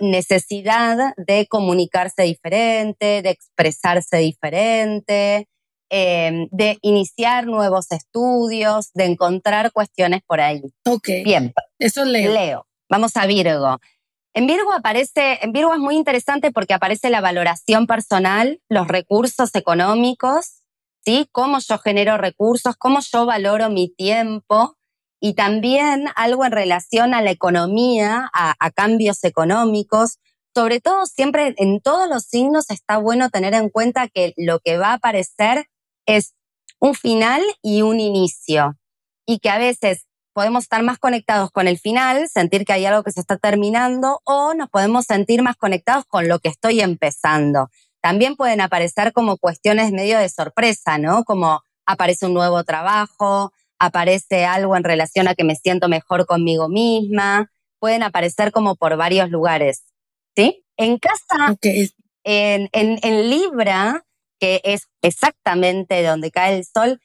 necesidad 0.00 1.14
de 1.16 1.46
comunicarse 1.46 2.24
diferente, 2.24 3.22
de 3.22 3.30
expresarse 3.30 4.16
diferente, 4.16 5.46
Em, 5.90 6.48
de 6.50 6.78
iniciar 6.82 7.46
nuevos 7.46 7.90
estudios, 7.92 8.92
de 8.92 9.06
encontrar 9.06 9.72
cuestiones 9.72 10.20
por 10.26 10.38
ahí. 10.38 10.60
Ok. 10.84 11.08
Bien. 11.24 11.54
Eso 11.78 12.02
es 12.02 12.08
Leo. 12.08 12.32
Leo. 12.32 12.66
Vamos 12.90 13.16
a 13.16 13.24
Virgo. 13.24 13.78
En 14.34 14.46
Virgo 14.46 14.72
aparece, 14.72 15.38
en 15.40 15.52
Virgo 15.52 15.72
es 15.72 15.80
muy 15.80 15.96
interesante 15.96 16.52
porque 16.52 16.74
aparece 16.74 17.08
la 17.08 17.22
valoración 17.22 17.86
personal, 17.86 18.60
los 18.68 18.86
recursos 18.86 19.54
económicos, 19.54 20.62
¿sí? 21.04 21.26
Cómo 21.32 21.58
yo 21.58 21.78
genero 21.78 22.18
recursos, 22.18 22.76
cómo 22.76 23.00
yo 23.00 23.24
valoro 23.24 23.70
mi 23.70 23.88
tiempo 23.88 24.76
y 25.20 25.32
también 25.34 26.08
algo 26.16 26.44
en 26.44 26.52
relación 26.52 27.14
a 27.14 27.22
la 27.22 27.30
economía, 27.30 28.28
a, 28.34 28.54
a 28.60 28.70
cambios 28.70 29.24
económicos. 29.24 30.18
Sobre 30.54 30.80
todo, 30.80 31.06
siempre 31.06 31.54
en 31.56 31.80
todos 31.80 32.10
los 32.10 32.24
signos 32.24 32.68
está 32.68 32.98
bueno 32.98 33.30
tener 33.30 33.54
en 33.54 33.70
cuenta 33.70 34.06
que 34.08 34.34
lo 34.36 34.60
que 34.60 34.76
va 34.76 34.88
a 34.90 34.94
aparecer 34.94 35.66
es 36.08 36.34
un 36.80 36.94
final 36.94 37.42
y 37.62 37.82
un 37.82 38.00
inicio. 38.00 38.76
Y 39.26 39.38
que 39.38 39.50
a 39.50 39.58
veces 39.58 40.06
podemos 40.32 40.64
estar 40.64 40.82
más 40.82 40.98
conectados 40.98 41.50
con 41.50 41.68
el 41.68 41.78
final, 41.78 42.28
sentir 42.28 42.64
que 42.64 42.72
hay 42.72 42.86
algo 42.86 43.02
que 43.02 43.12
se 43.12 43.20
está 43.20 43.36
terminando, 43.36 44.20
o 44.24 44.54
nos 44.54 44.70
podemos 44.70 45.04
sentir 45.04 45.42
más 45.42 45.56
conectados 45.56 46.04
con 46.06 46.28
lo 46.28 46.38
que 46.38 46.48
estoy 46.48 46.80
empezando. 46.80 47.68
También 48.00 48.36
pueden 48.36 48.60
aparecer 48.60 49.12
como 49.12 49.36
cuestiones 49.36 49.92
medio 49.92 50.18
de 50.18 50.28
sorpresa, 50.28 50.98
¿no? 50.98 51.24
Como 51.24 51.60
aparece 51.86 52.26
un 52.26 52.34
nuevo 52.34 52.62
trabajo, 52.64 53.52
aparece 53.78 54.44
algo 54.44 54.76
en 54.76 54.84
relación 54.84 55.28
a 55.28 55.34
que 55.34 55.44
me 55.44 55.56
siento 55.56 55.88
mejor 55.88 56.26
conmigo 56.26 56.68
misma, 56.68 57.50
pueden 57.78 58.02
aparecer 58.02 58.52
como 58.52 58.76
por 58.76 58.96
varios 58.96 59.30
lugares, 59.30 59.84
¿sí? 60.36 60.64
En 60.76 60.98
casa, 60.98 61.56
en, 62.24 62.68
en, 62.72 63.30
Libra, 63.30 64.04
que 64.38 64.60
es 64.64 64.88
exactamente 65.02 66.02
donde 66.02 66.30
cae 66.30 66.56
el 66.56 66.64
sol, 66.64 67.00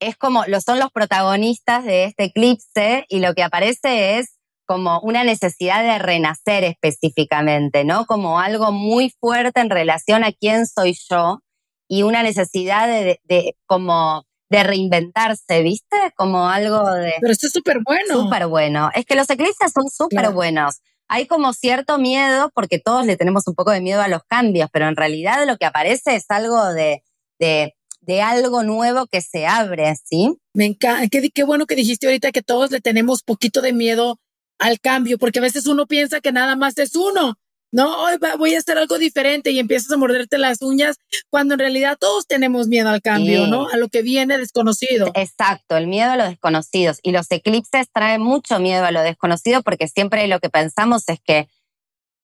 es 0.00 0.16
como, 0.16 0.44
lo 0.46 0.60
son 0.60 0.78
los 0.78 0.90
protagonistas 0.90 1.84
de 1.84 2.04
este 2.04 2.24
eclipse 2.24 3.04
y 3.08 3.20
lo 3.20 3.34
que 3.34 3.42
aparece 3.42 4.18
es 4.18 4.38
como 4.66 5.00
una 5.00 5.24
necesidad 5.24 5.82
de 5.82 5.98
renacer 5.98 6.64
específicamente, 6.64 7.84
¿no? 7.84 8.06
Como 8.06 8.40
algo 8.40 8.72
muy 8.72 9.12
fuerte 9.20 9.60
en 9.60 9.70
relación 9.70 10.24
a 10.24 10.32
quién 10.32 10.66
soy 10.66 10.96
yo 11.10 11.40
y 11.88 12.02
una 12.02 12.22
necesidad 12.22 12.88
de, 12.88 13.20
de 13.24 13.56
como 13.66 14.24
de 14.52 14.62
reinventarse, 14.62 15.62
¿viste? 15.62 15.96
Como 16.14 16.48
algo 16.48 16.84
de... 16.92 17.14
Pero 17.20 17.32
esto 17.32 17.46
es 17.46 17.52
súper 17.52 17.78
bueno. 17.84 18.22
Súper 18.22 18.46
bueno. 18.46 18.90
Es 18.94 19.06
que 19.06 19.16
los 19.16 19.28
eclipses 19.30 19.72
son 19.72 19.88
súper 19.88 20.30
buenos. 20.30 20.80
Hay 21.14 21.26
como 21.26 21.52
cierto 21.52 21.98
miedo, 21.98 22.50
porque 22.54 22.78
todos 22.78 23.04
le 23.04 23.18
tenemos 23.18 23.46
un 23.46 23.54
poco 23.54 23.70
de 23.70 23.82
miedo 23.82 24.00
a 24.00 24.08
los 24.08 24.22
cambios, 24.24 24.70
pero 24.72 24.88
en 24.88 24.96
realidad 24.96 25.46
lo 25.46 25.58
que 25.58 25.66
aparece 25.66 26.14
es 26.16 26.24
algo 26.30 26.72
de, 26.72 27.02
de, 27.38 27.74
de 28.00 28.22
algo 28.22 28.62
nuevo 28.62 29.06
que 29.06 29.20
se 29.20 29.46
abre, 29.46 29.94
¿sí? 30.02 30.34
Me 30.54 30.64
encanta. 30.64 31.06
Qué, 31.08 31.28
qué 31.28 31.44
bueno 31.44 31.66
que 31.66 31.74
dijiste 31.74 32.06
ahorita 32.06 32.32
que 32.32 32.40
todos 32.40 32.70
le 32.70 32.80
tenemos 32.80 33.22
poquito 33.22 33.60
de 33.60 33.74
miedo 33.74 34.20
al 34.58 34.80
cambio, 34.80 35.18
porque 35.18 35.40
a 35.40 35.42
veces 35.42 35.66
uno 35.66 35.86
piensa 35.86 36.22
que 36.22 36.32
nada 36.32 36.56
más 36.56 36.78
es 36.78 36.96
uno 36.96 37.34
no, 37.72 38.04
hoy 38.04 38.18
voy 38.36 38.54
a 38.54 38.58
hacer 38.58 38.76
algo 38.76 38.98
diferente 38.98 39.50
y 39.50 39.58
empiezas 39.58 39.90
a 39.92 39.96
morderte 39.96 40.36
las 40.36 40.60
uñas 40.60 40.98
cuando 41.30 41.54
en 41.54 41.60
realidad 41.60 41.96
todos 41.98 42.26
tenemos 42.26 42.68
miedo 42.68 42.90
al 42.90 43.00
cambio, 43.00 43.46
¿no? 43.46 43.66
A 43.70 43.78
lo 43.78 43.88
que 43.88 44.02
viene 44.02 44.36
desconocido. 44.36 45.10
Exacto, 45.14 45.78
el 45.78 45.86
miedo 45.86 46.10
a 46.10 46.16
los 46.18 46.28
desconocidos. 46.28 46.98
Y 47.02 47.12
los 47.12 47.30
eclipses 47.30 47.86
traen 47.90 48.20
mucho 48.20 48.60
miedo 48.60 48.84
a 48.84 48.90
lo 48.90 49.00
desconocido 49.00 49.62
porque 49.62 49.88
siempre 49.88 50.26
lo 50.26 50.38
que 50.38 50.50
pensamos 50.50 51.08
es 51.08 51.18
que 51.24 51.48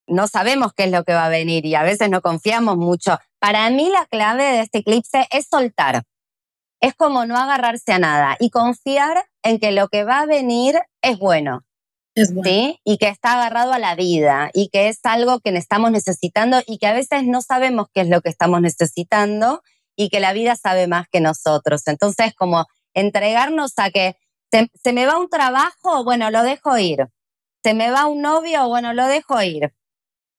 no 0.06 0.28
sabemos 0.28 0.74
qué 0.74 0.84
es 0.84 0.90
lo 0.90 1.02
que 1.04 1.14
va 1.14 1.24
a 1.24 1.30
venir 1.30 1.64
y 1.64 1.74
a 1.74 1.82
veces 1.82 2.10
no 2.10 2.20
confiamos 2.20 2.76
mucho. 2.76 3.18
Para 3.38 3.70
mí 3.70 3.88
la 3.88 4.04
clave 4.04 4.44
de 4.44 4.60
este 4.60 4.78
eclipse 4.78 5.26
es 5.30 5.46
soltar. 5.48 6.02
Es 6.80 6.94
como 6.94 7.24
no 7.24 7.38
agarrarse 7.38 7.92
a 7.92 7.98
nada 7.98 8.36
y 8.38 8.50
confiar 8.50 9.24
en 9.42 9.58
que 9.58 9.72
lo 9.72 9.88
que 9.88 10.04
va 10.04 10.20
a 10.20 10.26
venir 10.26 10.78
es 11.00 11.18
bueno 11.18 11.64
¿sí? 12.44 12.80
Y 12.84 12.98
que 12.98 13.08
está 13.08 13.34
agarrado 13.34 13.72
a 13.72 13.78
la 13.78 13.94
vida 13.94 14.50
y 14.52 14.68
que 14.68 14.88
es 14.88 15.00
algo 15.04 15.40
que 15.40 15.50
estamos 15.50 15.90
necesitando 15.90 16.60
y 16.66 16.78
que 16.78 16.86
a 16.86 16.92
veces 16.92 17.24
no 17.24 17.42
sabemos 17.42 17.88
qué 17.92 18.02
es 18.02 18.08
lo 18.08 18.20
que 18.20 18.28
estamos 18.28 18.60
necesitando 18.60 19.62
y 19.96 20.08
que 20.08 20.20
la 20.20 20.32
vida 20.32 20.56
sabe 20.56 20.86
más 20.86 21.06
que 21.10 21.20
nosotros. 21.20 21.82
Entonces, 21.86 22.34
como 22.34 22.66
entregarnos 22.94 23.72
a 23.78 23.90
que 23.90 24.16
se, 24.50 24.70
se 24.82 24.92
me 24.92 25.06
va 25.06 25.18
un 25.18 25.28
trabajo, 25.28 26.04
bueno, 26.04 26.30
lo 26.30 26.42
dejo 26.42 26.78
ir. 26.78 27.06
Se 27.62 27.74
me 27.74 27.90
va 27.90 28.06
un 28.06 28.22
novio, 28.22 28.68
bueno, 28.68 28.92
lo 28.94 29.06
dejo 29.06 29.42
ir. 29.42 29.72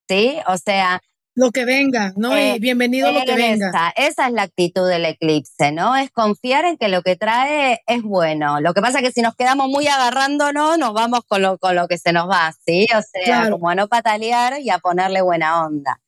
¿Sí? 0.07 0.39
O 0.47 0.57
sea, 0.57 1.01
lo 1.39 1.52
que 1.52 1.63
venga, 1.63 2.12
¿no? 2.17 2.38
y 2.38 2.41
eh, 2.41 2.58
bienvenido 2.60 3.13
lo 3.13 3.21
que 3.21 3.34
venga. 3.34 3.93
Esa 3.95 4.28
es 4.28 4.34
la 4.34 4.41
actitud 4.41 4.86
del 4.89 5.06
eclipse, 5.06 5.71
¿no? 5.71 5.95
Es 5.95 6.12
confiar 6.12 6.65
en 6.65 6.78
que 6.78 6.89
lo 6.89 7.02
que 7.02 7.15
trae 7.15 7.80
es 7.88 8.02
bueno. 8.02 8.60
Lo 8.60 8.73
que 8.73 8.82
pasa 8.82 8.99
es 8.99 9.06
que 9.06 9.12
si 9.13 9.21
nos 9.21 9.36
quedamos 9.36 9.69
muy 9.69 9.88
agarrándonos, 9.88 10.78
nos 10.78 10.91
vamos 10.91 11.21
con 11.25 11.41
lo, 11.41 11.58
con 11.58 11.75
lo 11.75 11.88
que 11.88 11.97
se 11.97 12.12
nos 12.12 12.30
va, 12.30 12.54
¿sí? 12.65 12.88
O 12.93 13.02
sea, 13.02 13.49
como 13.49 13.69
a 13.69 13.75
no 13.75 13.88
patalear 13.88 14.60
y 14.60 14.69
a 14.69 14.80
ponerle 14.80 15.21
buena 15.21 15.65
onda, 15.65 16.02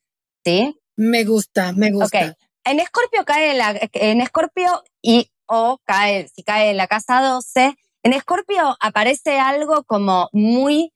¿sí? 0.43 0.77
Me 0.97 1.23
gusta, 1.23 1.71
me 1.71 1.91
gusta. 1.91 2.35
En 2.65 2.81
Escorpio 2.81 3.23
cae 3.23 3.53
la, 3.53 3.73
en 3.93 4.19
Escorpio 4.19 4.83
y, 5.01 5.31
o 5.45 5.79
cae, 5.85 6.27
si 6.27 6.43
cae 6.43 6.71
en 6.71 6.77
la 6.77 6.87
casa 6.87 7.21
12, 7.21 7.77
en 8.03 8.11
Escorpio 8.13 8.75
aparece 8.81 9.39
algo 9.39 9.85
como 9.85 10.27
muy 10.33 10.91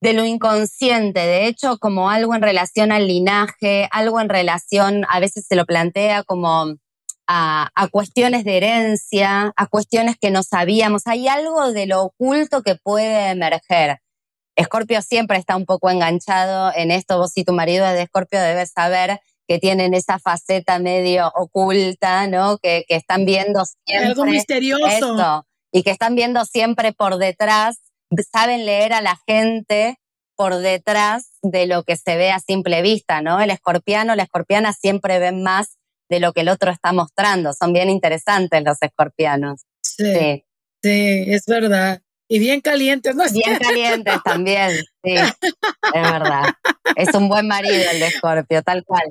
de 0.00 0.14
lo 0.14 0.24
inconsciente, 0.24 1.20
de 1.20 1.46
hecho, 1.46 1.78
como 1.78 2.08
algo 2.08 2.34
en 2.34 2.42
relación 2.42 2.90
al 2.90 3.06
linaje, 3.06 3.88
algo 3.92 4.20
en 4.20 4.30
relación, 4.30 5.04
a 5.08 5.20
veces 5.20 5.46
se 5.46 5.56
lo 5.56 5.66
plantea 5.66 6.22
como 6.22 6.74
a, 7.26 7.88
cuestiones 7.92 8.44
de 8.44 8.56
herencia, 8.56 9.52
a 9.54 9.66
cuestiones 9.66 10.16
que 10.18 10.30
no 10.30 10.42
sabíamos. 10.42 11.06
Hay 11.06 11.28
algo 11.28 11.72
de 11.72 11.86
lo 11.86 12.02
oculto 12.02 12.62
que 12.62 12.74
puede 12.74 13.30
emerger. 13.30 13.98
Escorpio 14.56 15.00
siempre 15.00 15.38
está 15.38 15.56
un 15.56 15.64
poco 15.64 15.90
enganchado 15.90 16.72
en 16.74 16.90
esto. 16.90 17.18
Vos 17.18 17.32
si 17.32 17.44
tu 17.44 17.52
marido 17.52 17.86
de 17.86 18.02
Escorpio 18.02 18.40
debes 18.40 18.72
saber 18.72 19.20
que 19.46 19.58
tienen 19.58 19.94
esa 19.94 20.18
faceta 20.18 20.78
medio 20.78 21.30
oculta, 21.34 22.26
¿no? 22.26 22.58
Que, 22.58 22.84
que 22.88 22.96
están 22.96 23.24
viendo 23.24 23.64
siempre. 23.86 24.08
Algo 24.08 24.24
misterioso. 24.24 25.46
y 25.72 25.82
que 25.82 25.90
están 25.90 26.16
viendo 26.16 26.44
siempre 26.44 26.92
por 26.92 27.18
detrás 27.18 27.89
saben 28.32 28.66
leer 28.66 28.92
a 28.92 29.00
la 29.00 29.16
gente 29.26 29.98
por 30.36 30.56
detrás 30.56 31.32
de 31.42 31.66
lo 31.66 31.82
que 31.82 31.96
se 31.96 32.16
ve 32.16 32.30
a 32.30 32.38
simple 32.40 32.82
vista, 32.82 33.20
¿no? 33.20 33.40
El 33.40 33.50
escorpiano, 33.50 34.16
la 34.16 34.22
escorpiana 34.22 34.72
siempre 34.72 35.18
ven 35.18 35.42
más 35.42 35.76
de 36.08 36.20
lo 36.20 36.32
que 36.32 36.40
el 36.40 36.48
otro 36.48 36.70
está 36.70 36.92
mostrando. 36.92 37.52
Son 37.52 37.72
bien 37.72 37.90
interesantes 37.90 38.62
los 38.64 38.78
escorpianos. 38.80 39.62
Sí, 39.82 40.44
sí, 40.82 41.24
es 41.28 41.44
verdad. 41.46 42.02
Y 42.32 42.38
bien 42.38 42.60
calientes, 42.60 43.16
¿no? 43.16 43.24
Bien 43.32 43.58
calientes 43.60 44.14
también, 44.24 44.70
sí, 45.02 45.14
es 45.14 45.34
verdad. 45.92 46.44
Es 46.94 47.12
un 47.12 47.28
buen 47.28 47.48
marido 47.48 47.90
el 47.90 47.98
de 47.98 48.06
Escorpio, 48.06 48.62
tal 48.62 48.84
cual. 48.84 49.02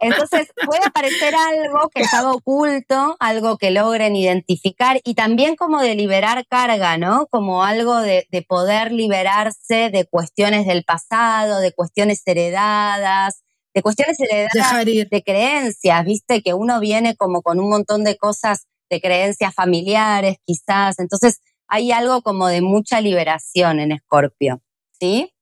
Entonces 0.00 0.48
puede 0.64 0.86
aparecer 0.86 1.34
algo 1.34 1.90
que 1.94 2.00
estaba 2.00 2.32
oculto, 2.32 3.14
algo 3.20 3.58
que 3.58 3.70
logren 3.70 4.16
identificar 4.16 5.02
y 5.04 5.16
también 5.16 5.54
como 5.54 5.82
de 5.82 5.96
liberar 5.96 6.46
carga, 6.48 6.96
¿no? 6.96 7.26
Como 7.26 7.62
algo 7.62 8.00
de, 8.00 8.26
de 8.30 8.40
poder 8.40 8.90
liberarse 8.90 9.90
de 9.90 10.06
cuestiones 10.06 10.66
del 10.66 10.84
pasado, 10.84 11.60
de 11.60 11.72
cuestiones 11.72 12.22
heredadas, 12.24 13.42
de 13.74 13.82
cuestiones 13.82 14.18
heredadas 14.18 14.86
de 14.86 15.22
creencias, 15.22 16.04
viste, 16.06 16.40
que 16.40 16.54
uno 16.54 16.80
viene 16.80 17.16
como 17.16 17.42
con 17.42 17.60
un 17.60 17.68
montón 17.68 18.02
de 18.02 18.16
cosas 18.16 18.66
de 18.88 19.00
creencias 19.02 19.54
familiares, 19.54 20.36
quizás. 20.46 20.98
Entonces, 20.98 21.40
hay 21.68 21.92
algo 21.92 22.22
como 22.22 22.48
de 22.48 22.62
mucha 22.62 23.00
liberación 23.00 23.78
en 23.78 23.92
Escorpio, 23.92 24.62
¿sí? 24.98 25.32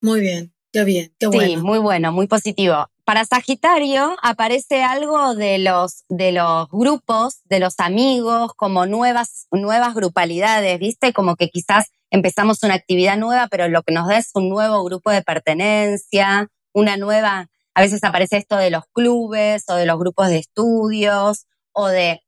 Muy 0.00 0.20
bien, 0.20 0.54
qué 0.72 0.84
bien, 0.84 1.14
qué 1.18 1.26
bueno. 1.26 1.44
Sí, 1.44 1.56
muy 1.56 1.78
bueno, 1.78 2.12
muy 2.12 2.26
positivo. 2.26 2.88
Para 3.04 3.24
Sagitario 3.24 4.16
aparece 4.22 4.82
algo 4.82 5.34
de 5.34 5.58
los, 5.58 6.04
de 6.08 6.32
los 6.32 6.68
grupos, 6.70 7.40
de 7.44 7.60
los 7.60 7.78
amigos, 7.78 8.52
como 8.56 8.86
nuevas, 8.86 9.46
nuevas 9.52 9.94
grupalidades, 9.94 10.78
¿viste? 10.78 11.12
Como 11.12 11.36
que 11.36 11.48
quizás 11.48 11.92
empezamos 12.10 12.62
una 12.62 12.74
actividad 12.74 13.16
nueva, 13.16 13.48
pero 13.48 13.68
lo 13.68 13.82
que 13.82 13.92
nos 13.92 14.08
da 14.08 14.18
es 14.18 14.30
un 14.34 14.48
nuevo 14.48 14.82
grupo 14.84 15.10
de 15.10 15.22
pertenencia, 15.22 16.48
una 16.72 16.96
nueva, 16.96 17.48
a 17.74 17.80
veces 17.80 18.02
aparece 18.04 18.36
esto 18.36 18.56
de 18.56 18.70
los 18.70 18.84
clubes 18.92 19.64
o 19.68 19.74
de 19.74 19.86
los 19.86 19.98
grupos 19.98 20.28
de 20.28 20.38
estudios 20.38 21.46
o 21.72 21.88
de 21.88 22.22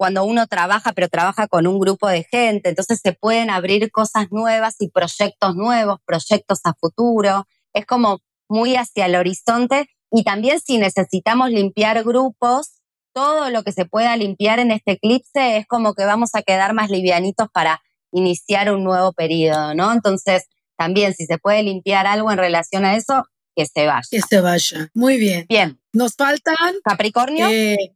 cuando 0.00 0.24
uno 0.24 0.46
trabaja, 0.46 0.94
pero 0.94 1.10
trabaja 1.10 1.46
con 1.46 1.66
un 1.66 1.78
grupo 1.78 2.08
de 2.08 2.24
gente, 2.24 2.70
entonces 2.70 3.00
se 3.02 3.12
pueden 3.12 3.50
abrir 3.50 3.90
cosas 3.90 4.28
nuevas 4.30 4.76
y 4.78 4.88
proyectos 4.88 5.56
nuevos, 5.56 5.98
proyectos 6.06 6.60
a 6.64 6.72
futuro. 6.72 7.46
Es 7.74 7.84
como 7.84 8.20
muy 8.48 8.76
hacia 8.76 9.04
el 9.04 9.14
horizonte 9.14 9.90
y 10.10 10.24
también 10.24 10.58
si 10.58 10.78
necesitamos 10.78 11.50
limpiar 11.50 12.02
grupos, 12.02 12.80
todo 13.12 13.50
lo 13.50 13.62
que 13.62 13.72
se 13.72 13.84
pueda 13.84 14.16
limpiar 14.16 14.58
en 14.58 14.70
este 14.70 14.92
eclipse 14.92 15.58
es 15.58 15.66
como 15.66 15.92
que 15.92 16.06
vamos 16.06 16.30
a 16.32 16.40
quedar 16.40 16.72
más 16.72 16.88
livianitos 16.88 17.48
para 17.52 17.82
iniciar 18.10 18.72
un 18.72 18.84
nuevo 18.84 19.12
periodo, 19.12 19.74
¿no? 19.74 19.92
Entonces, 19.92 20.44
también 20.78 21.12
si 21.12 21.26
se 21.26 21.36
puede 21.36 21.62
limpiar 21.62 22.06
algo 22.06 22.32
en 22.32 22.38
relación 22.38 22.86
a 22.86 22.96
eso, 22.96 23.24
que 23.54 23.66
se 23.66 23.86
vaya. 23.86 24.08
Que 24.10 24.22
se 24.22 24.40
vaya. 24.40 24.88
Muy 24.94 25.18
bien. 25.18 25.44
Bien. 25.46 25.78
Nos 25.92 26.14
faltan. 26.14 26.56
Capricornio. 26.82 27.50
Eh, 27.50 27.94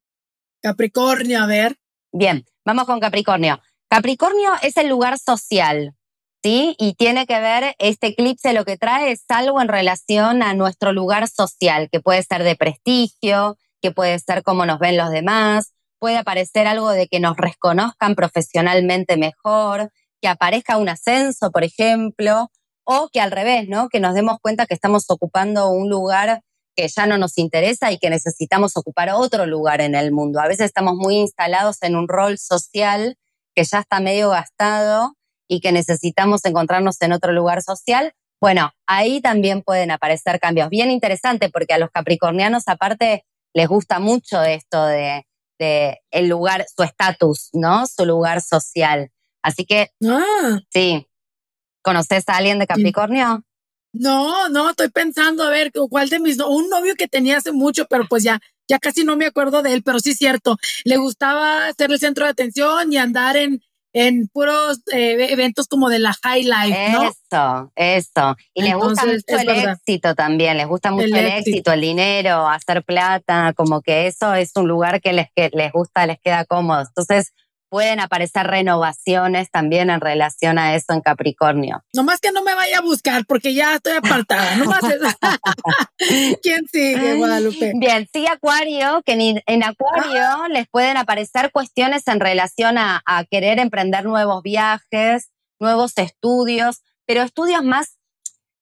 Capricornio, 0.60 1.42
a 1.42 1.46
ver. 1.46 1.78
Bien, 2.16 2.44
vamos 2.64 2.84
con 2.84 3.00
Capricornio. 3.00 3.60
Capricornio 3.90 4.52
es 4.62 4.76
el 4.76 4.88
lugar 4.88 5.18
social, 5.18 5.96
¿sí? 6.44 6.76
Y 6.78 6.94
tiene 6.94 7.26
que 7.26 7.40
ver, 7.40 7.74
este 7.80 8.06
eclipse 8.06 8.52
lo 8.52 8.64
que 8.64 8.76
trae 8.76 9.10
es 9.10 9.24
algo 9.26 9.60
en 9.60 9.66
relación 9.66 10.40
a 10.44 10.54
nuestro 10.54 10.92
lugar 10.92 11.26
social, 11.26 11.88
que 11.90 11.98
puede 11.98 12.22
ser 12.22 12.44
de 12.44 12.54
prestigio, 12.54 13.56
que 13.82 13.90
puede 13.90 14.16
ser 14.20 14.44
cómo 14.44 14.64
nos 14.64 14.78
ven 14.78 14.96
los 14.96 15.10
demás, 15.10 15.72
puede 15.98 16.16
aparecer 16.16 16.68
algo 16.68 16.90
de 16.90 17.08
que 17.08 17.18
nos 17.18 17.36
reconozcan 17.36 18.14
profesionalmente 18.14 19.16
mejor, 19.16 19.90
que 20.22 20.28
aparezca 20.28 20.76
un 20.76 20.90
ascenso, 20.90 21.50
por 21.50 21.64
ejemplo, 21.64 22.48
o 22.84 23.08
que 23.12 23.20
al 23.20 23.32
revés, 23.32 23.68
¿no? 23.68 23.88
Que 23.88 23.98
nos 23.98 24.14
demos 24.14 24.38
cuenta 24.40 24.66
que 24.66 24.74
estamos 24.74 25.06
ocupando 25.08 25.68
un 25.68 25.90
lugar 25.90 26.42
que 26.74 26.88
ya 26.88 27.06
no 27.06 27.18
nos 27.18 27.38
interesa 27.38 27.92
y 27.92 27.98
que 27.98 28.10
necesitamos 28.10 28.76
ocupar 28.76 29.10
otro 29.10 29.46
lugar 29.46 29.80
en 29.80 29.94
el 29.94 30.12
mundo. 30.12 30.40
A 30.40 30.48
veces 30.48 30.66
estamos 30.66 30.94
muy 30.96 31.16
instalados 31.16 31.82
en 31.82 31.96
un 31.96 32.08
rol 32.08 32.38
social 32.38 33.16
que 33.54 33.64
ya 33.64 33.80
está 33.80 34.00
medio 34.00 34.30
gastado 34.30 35.14
y 35.48 35.60
que 35.60 35.72
necesitamos 35.72 36.44
encontrarnos 36.44 37.00
en 37.02 37.12
otro 37.12 37.32
lugar 37.32 37.62
social. 37.62 38.12
Bueno, 38.40 38.72
ahí 38.86 39.20
también 39.20 39.62
pueden 39.62 39.90
aparecer 39.90 40.40
cambios. 40.40 40.68
Bien 40.68 40.90
interesante 40.90 41.48
porque 41.48 41.74
a 41.74 41.78
los 41.78 41.90
capricornianos 41.90 42.64
aparte 42.66 43.24
les 43.54 43.68
gusta 43.68 44.00
mucho 44.00 44.42
esto 44.42 44.84
de, 44.86 45.26
de 45.58 46.00
el 46.10 46.28
lugar, 46.28 46.66
su 46.74 46.82
estatus, 46.82 47.50
¿no? 47.52 47.86
Su 47.86 48.04
lugar 48.04 48.42
social. 48.42 49.10
Así 49.42 49.64
que, 49.64 49.90
Ah, 50.06 50.60
sí. 50.70 51.06
¿Conoces 51.82 52.24
a 52.28 52.36
alguien 52.38 52.58
de 52.58 52.66
Capricornio? 52.66 53.44
No, 53.94 54.48
no, 54.50 54.70
estoy 54.70 54.90
pensando 54.90 55.44
a 55.44 55.48
ver 55.50 55.72
cuál 55.88 56.08
de 56.10 56.20
mis, 56.20 56.36
no- 56.36 56.48
un 56.50 56.68
novio 56.68 56.94
que 56.96 57.08
tenía 57.08 57.38
hace 57.38 57.52
mucho, 57.52 57.86
pero 57.86 58.04
pues 58.08 58.22
ya, 58.22 58.40
ya 58.68 58.78
casi 58.78 59.04
no 59.04 59.16
me 59.16 59.26
acuerdo 59.26 59.62
de 59.62 59.72
él, 59.72 59.82
pero 59.82 59.98
sí 60.00 60.10
es 60.10 60.18
cierto. 60.18 60.56
Le 60.84 60.96
gustaba 60.98 61.72
ser 61.76 61.90
el 61.92 61.98
centro 61.98 62.24
de 62.24 62.30
atención 62.32 62.92
y 62.92 62.96
andar 62.98 63.36
en, 63.36 63.62
en 63.92 64.26
puros 64.28 64.80
eh, 64.92 65.28
eventos 65.30 65.68
como 65.68 65.88
de 65.88 66.00
la 66.00 66.12
high 66.24 66.42
life, 66.42 66.88
¿no? 66.92 67.04
Eso, 67.04 67.72
eso. 67.76 68.36
Y 68.52 68.62
les 68.62 68.74
gusta 68.74 69.02
Entonces, 69.04 69.24
mucho 69.28 69.40
el 69.42 69.46
verdad. 69.46 69.76
éxito 69.80 70.14
también, 70.16 70.56
les 70.56 70.66
gusta 70.66 70.90
mucho 70.90 71.04
El 71.06 71.14
el, 71.16 71.26
éxito. 71.26 71.50
éxito, 71.50 71.72
el 71.72 71.80
dinero, 71.80 72.48
hacer 72.48 72.82
plata, 72.82 73.52
como 73.54 73.80
que 73.82 74.08
eso 74.08 74.34
es 74.34 74.50
un 74.56 74.66
lugar 74.66 75.00
que 75.00 75.12
les, 75.12 75.28
que 75.36 75.50
les 75.52 75.70
gusta, 75.72 76.06
les 76.06 76.18
queda 76.20 76.44
cómodo. 76.44 76.80
Entonces 76.80 77.32
pueden 77.74 77.98
aparecer 77.98 78.46
renovaciones 78.46 79.50
también 79.50 79.90
en 79.90 80.00
relación 80.00 80.60
a 80.60 80.76
eso 80.76 80.92
en 80.92 81.00
Capricornio. 81.00 81.82
Nomás 81.92 82.20
que 82.20 82.30
no 82.30 82.44
me 82.44 82.54
vaya 82.54 82.78
a 82.78 82.82
buscar 82.82 83.26
porque 83.26 83.52
ya 83.52 83.74
estoy 83.74 83.94
apartada. 83.94 84.54
Nomás. 84.54 84.78
¿Quién 86.40 86.68
sigue, 86.70 87.14
Guadalupe? 87.16 87.72
Bien, 87.74 88.08
sí, 88.12 88.28
Acuario, 88.28 89.02
que 89.04 89.14
en, 89.14 89.42
en 89.44 89.64
Acuario 89.64 90.46
les 90.50 90.68
pueden 90.68 90.96
aparecer 90.96 91.50
cuestiones 91.50 92.06
en 92.06 92.20
relación 92.20 92.78
a, 92.78 93.02
a 93.06 93.24
querer 93.24 93.58
emprender 93.58 94.04
nuevos 94.04 94.44
viajes, 94.44 95.32
nuevos 95.58 95.98
estudios, 95.98 96.84
pero 97.06 97.22
estudios 97.22 97.64
más 97.64 97.98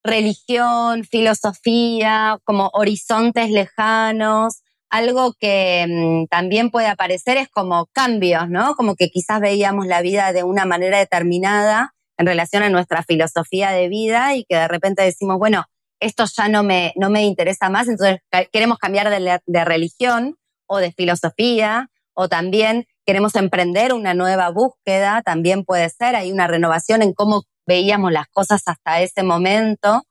religión, 0.03 1.05
filosofía, 1.05 2.39
como 2.45 2.71
horizontes 2.73 3.51
lejanos. 3.51 4.62
Algo 4.93 5.33
que 5.41 5.87
mm, 5.89 6.27
también 6.27 6.71
puede 6.71 6.87
aparecer 6.87 7.39
es 7.39 7.49
como 7.49 7.87
cambios, 7.93 8.51
¿no? 8.51 8.75
Como 8.75 8.95
que 8.95 9.09
quizás 9.09 9.41
veíamos 9.41 9.87
la 9.87 10.03
vida 10.03 10.35
de 10.35 10.45
una 10.45 10.67
manera 10.67 10.99
determinada 10.99 11.95
en 12.19 12.27
relación 12.27 12.63
a 12.63 12.69
nuestra 12.69 13.03
filosofía 13.03 13.71
de 13.71 13.89
vida 13.89 14.37
y 14.37 14.45
que 14.45 14.57
de 14.57 14.69
repente 14.69 15.03
decimos, 15.03 15.39
bueno, 15.39 15.65
esto 15.99 16.27
ya 16.37 16.49
no 16.49 16.63
me, 16.63 16.93
no 16.97 17.09
me 17.09 17.25
interesa 17.25 17.71
más, 17.71 17.89
entonces 17.89 18.19
queremos 18.53 18.77
cambiar 18.77 19.09
de, 19.09 19.41
de 19.47 19.65
religión 19.65 20.37
o 20.67 20.77
de 20.77 20.93
filosofía, 20.93 21.89
o 22.13 22.29
también 22.29 22.85
queremos 23.07 23.35
emprender 23.35 23.95
una 23.95 24.13
nueva 24.13 24.51
búsqueda, 24.51 25.23
también 25.23 25.65
puede 25.65 25.89
ser, 25.89 26.17
hay 26.17 26.31
una 26.33 26.49
renovación 26.49 27.01
en 27.01 27.15
cómo 27.15 27.45
veíamos 27.67 28.13
las 28.13 28.27
cosas 28.29 28.63
hasta 28.67 29.01
ese 29.01 29.23
momento 29.23 30.03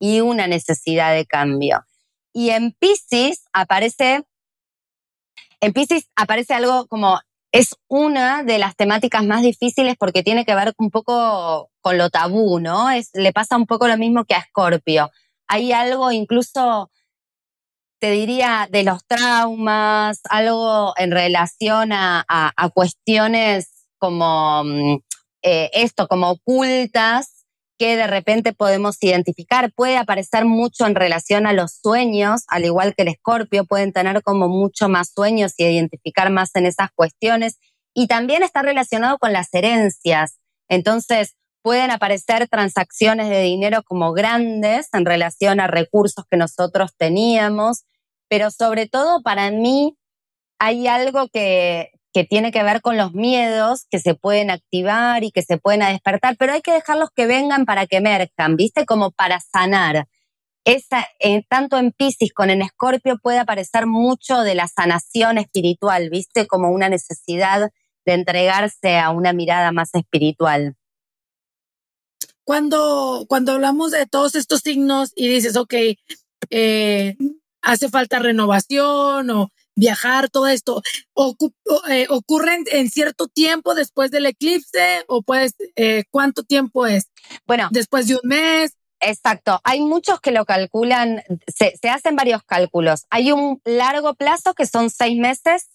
y 0.00 0.22
una 0.22 0.48
necesidad 0.48 1.14
de 1.14 1.24
cambio. 1.24 1.84
Y 2.34 2.50
en 2.50 2.72
Pisces 2.72 3.44
aparece, 3.52 4.24
en 5.60 5.72
Pisces 5.72 6.10
aparece 6.16 6.52
algo 6.52 6.86
como, 6.88 7.20
es 7.52 7.76
una 7.86 8.42
de 8.42 8.58
las 8.58 8.74
temáticas 8.74 9.24
más 9.24 9.42
difíciles 9.42 9.94
porque 9.96 10.24
tiene 10.24 10.44
que 10.44 10.56
ver 10.56 10.74
un 10.76 10.90
poco 10.90 11.70
con 11.80 11.96
lo 11.96 12.10
tabú, 12.10 12.58
¿no? 12.58 12.90
Es, 12.90 13.10
le 13.14 13.32
pasa 13.32 13.56
un 13.56 13.66
poco 13.66 13.86
lo 13.86 13.96
mismo 13.96 14.24
que 14.24 14.34
a 14.34 14.38
Escorpio. 14.38 15.12
Hay 15.46 15.70
algo 15.72 16.10
incluso, 16.10 16.90
te 18.00 18.10
diría, 18.10 18.66
de 18.68 18.82
los 18.82 19.06
traumas, 19.06 20.20
algo 20.28 20.94
en 20.96 21.12
relación 21.12 21.92
a, 21.92 22.52
cuestiones 22.74 23.86
como 23.98 24.64
mm, 24.64 24.96
eh, 25.42 25.70
esto, 25.74 26.08
como 26.08 26.30
ocultas, 26.30 27.33
que 27.78 27.96
de 27.96 28.06
repente 28.06 28.52
podemos 28.52 28.96
identificar. 29.02 29.72
Puede 29.72 29.96
aparecer 29.96 30.44
mucho 30.44 30.86
en 30.86 30.94
relación 30.94 31.46
a 31.46 31.52
los 31.52 31.72
sueños, 31.82 32.44
al 32.48 32.64
igual 32.64 32.94
que 32.94 33.02
el 33.02 33.08
escorpio, 33.08 33.64
pueden 33.64 33.92
tener 33.92 34.22
como 34.22 34.48
mucho 34.48 34.88
más 34.88 35.12
sueños 35.14 35.54
y 35.56 35.64
identificar 35.64 36.30
más 36.30 36.54
en 36.54 36.66
esas 36.66 36.90
cuestiones. 36.94 37.58
Y 37.92 38.06
también 38.06 38.42
está 38.42 38.62
relacionado 38.62 39.18
con 39.18 39.32
las 39.32 39.52
herencias. 39.52 40.38
Entonces, 40.68 41.36
pueden 41.62 41.90
aparecer 41.90 42.46
transacciones 42.48 43.28
de 43.30 43.40
dinero 43.40 43.82
como 43.84 44.12
grandes 44.12 44.88
en 44.92 45.06
relación 45.06 45.60
a 45.60 45.66
recursos 45.66 46.24
que 46.30 46.36
nosotros 46.36 46.92
teníamos, 46.96 47.84
pero 48.28 48.50
sobre 48.50 48.86
todo 48.86 49.22
para 49.22 49.50
mí 49.50 49.96
hay 50.58 50.86
algo 50.86 51.28
que, 51.28 51.93
que 52.14 52.24
tiene 52.24 52.52
que 52.52 52.62
ver 52.62 52.80
con 52.80 52.96
los 52.96 53.12
miedos 53.12 53.86
que 53.90 53.98
se 53.98 54.14
pueden 54.14 54.48
activar 54.50 55.24
y 55.24 55.32
que 55.32 55.42
se 55.42 55.58
pueden 55.58 55.80
despertar, 55.80 56.36
pero 56.38 56.52
hay 56.52 56.62
que 56.62 56.72
dejarlos 56.72 57.10
que 57.14 57.26
vengan 57.26 57.66
para 57.66 57.88
que 57.88 57.96
emerjan, 57.96 58.54
¿viste? 58.56 58.86
Como 58.86 59.10
para 59.10 59.40
sanar. 59.40 60.06
Esa, 60.64 61.08
eh, 61.18 61.42
tanto 61.48 61.76
en 61.76 61.90
Pisces 61.90 62.32
como 62.32 62.50
en 62.50 62.62
Escorpio 62.62 63.18
puede 63.20 63.40
aparecer 63.40 63.86
mucho 63.86 64.42
de 64.42 64.54
la 64.54 64.68
sanación 64.68 65.38
espiritual, 65.38 66.08
¿viste? 66.08 66.46
Como 66.46 66.70
una 66.70 66.88
necesidad 66.88 67.72
de 68.06 68.12
entregarse 68.12 68.96
a 68.98 69.10
una 69.10 69.32
mirada 69.32 69.72
más 69.72 69.90
espiritual. 69.94 70.76
Cuando, 72.44 73.26
cuando 73.28 73.52
hablamos 73.52 73.90
de 73.90 74.06
todos 74.06 74.36
estos 74.36 74.60
signos 74.60 75.12
y 75.16 75.26
dices, 75.26 75.56
ok, 75.56 75.74
eh, 76.50 77.16
hace 77.60 77.88
falta 77.88 78.20
renovación 78.20 79.30
o 79.30 79.50
viajar, 79.76 80.30
todo 80.30 80.46
esto, 80.46 80.82
ocu- 81.14 81.54
eh, 81.90 82.06
¿ocurren 82.10 82.64
en 82.70 82.90
cierto 82.90 83.28
tiempo 83.28 83.74
después 83.74 84.10
del 84.10 84.26
eclipse 84.26 85.04
o 85.08 85.22
pues 85.22 85.54
eh, 85.76 86.04
cuánto 86.10 86.42
tiempo 86.44 86.86
es? 86.86 87.10
Bueno, 87.46 87.68
Después 87.72 88.06
de 88.06 88.14
un 88.16 88.20
mes. 88.28 88.76
Exacto. 89.00 89.60
Hay 89.64 89.82
muchos 89.82 90.18
que 90.20 90.30
lo 90.30 90.46
calculan, 90.46 91.22
se, 91.46 91.74
se 91.80 91.90
hacen 91.90 92.16
varios 92.16 92.42
cálculos. 92.44 93.04
Hay 93.10 93.32
un 93.32 93.60
largo 93.64 94.14
plazo 94.14 94.54
que 94.54 94.64
son 94.64 94.88
seis 94.88 95.18
meses, 95.18 95.68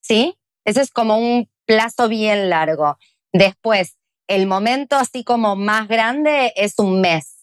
¿sí? 0.00 0.38
Ese 0.64 0.80
es 0.80 0.90
como 0.90 1.18
un 1.18 1.50
plazo 1.66 2.08
bien 2.08 2.48
largo. 2.48 2.96
Después, 3.32 3.96
el 4.26 4.46
momento 4.46 4.96
así 4.96 5.22
como 5.24 5.54
más 5.56 5.86
grande 5.88 6.52
es 6.56 6.78
un 6.78 7.00
mes, 7.02 7.34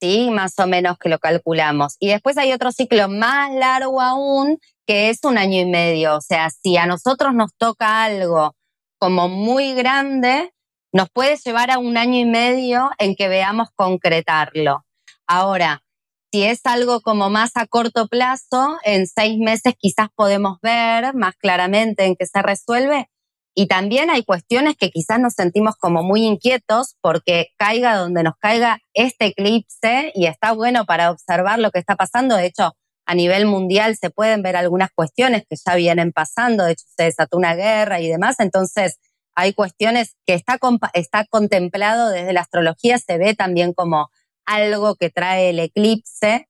¿sí? 0.00 0.30
Más 0.30 0.56
o 0.58 0.66
menos 0.68 0.96
que 0.98 1.08
lo 1.08 1.18
calculamos. 1.18 1.96
Y 1.98 2.08
después 2.08 2.38
hay 2.38 2.52
otro 2.52 2.70
ciclo 2.70 3.08
más 3.08 3.52
largo 3.54 4.00
aún, 4.00 4.60
que 4.88 5.10
es 5.10 5.18
un 5.22 5.36
año 5.36 5.60
y 5.60 5.66
medio. 5.66 6.16
O 6.16 6.20
sea, 6.22 6.48
si 6.48 6.78
a 6.78 6.86
nosotros 6.86 7.34
nos 7.34 7.54
toca 7.56 8.04
algo 8.04 8.56
como 8.98 9.28
muy 9.28 9.74
grande, 9.74 10.54
nos 10.92 11.10
puede 11.10 11.36
llevar 11.36 11.70
a 11.70 11.78
un 11.78 11.98
año 11.98 12.18
y 12.18 12.24
medio 12.24 12.90
en 12.98 13.14
que 13.14 13.28
veamos 13.28 13.68
concretarlo. 13.76 14.86
Ahora, 15.26 15.84
si 16.32 16.42
es 16.42 16.60
algo 16.64 17.02
como 17.02 17.28
más 17.28 17.52
a 17.56 17.66
corto 17.66 18.08
plazo, 18.08 18.78
en 18.82 19.06
seis 19.06 19.38
meses 19.38 19.74
quizás 19.78 20.08
podemos 20.14 20.58
ver 20.62 21.14
más 21.14 21.34
claramente 21.36 22.06
en 22.06 22.16
qué 22.16 22.24
se 22.24 22.40
resuelve. 22.40 23.10
Y 23.54 23.66
también 23.66 24.08
hay 24.08 24.24
cuestiones 24.24 24.76
que 24.76 24.90
quizás 24.90 25.20
nos 25.20 25.34
sentimos 25.34 25.74
como 25.76 26.02
muy 26.02 26.24
inquietos 26.24 26.96
porque 27.02 27.48
caiga 27.58 27.96
donde 27.96 28.22
nos 28.22 28.36
caiga 28.38 28.78
este 28.94 29.26
eclipse 29.26 30.12
y 30.14 30.26
está 30.26 30.52
bueno 30.52 30.86
para 30.86 31.10
observar 31.10 31.58
lo 31.58 31.70
que 31.70 31.78
está 31.78 31.96
pasando. 31.96 32.36
De 32.36 32.46
hecho, 32.46 32.74
a 33.08 33.14
nivel 33.14 33.46
mundial 33.46 33.96
se 33.96 34.10
pueden 34.10 34.42
ver 34.42 34.54
algunas 34.54 34.90
cuestiones 34.94 35.44
que 35.48 35.56
ya 35.56 35.74
vienen 35.76 36.12
pasando. 36.12 36.64
De 36.64 36.72
hecho, 36.72 36.84
se 36.94 37.04
desató 37.04 37.38
una 37.38 37.54
guerra 37.54 38.02
y 38.02 38.08
demás. 38.08 38.36
Entonces, 38.38 38.98
hay 39.34 39.54
cuestiones 39.54 40.14
que 40.26 40.34
está, 40.34 40.58
está 40.92 41.24
contemplado 41.24 42.10
desde 42.10 42.34
la 42.34 42.42
astrología, 42.42 42.98
se 42.98 43.16
ve 43.16 43.34
también 43.34 43.72
como 43.72 44.10
algo 44.44 44.94
que 44.94 45.08
trae 45.08 45.48
el 45.48 45.58
eclipse. 45.58 46.48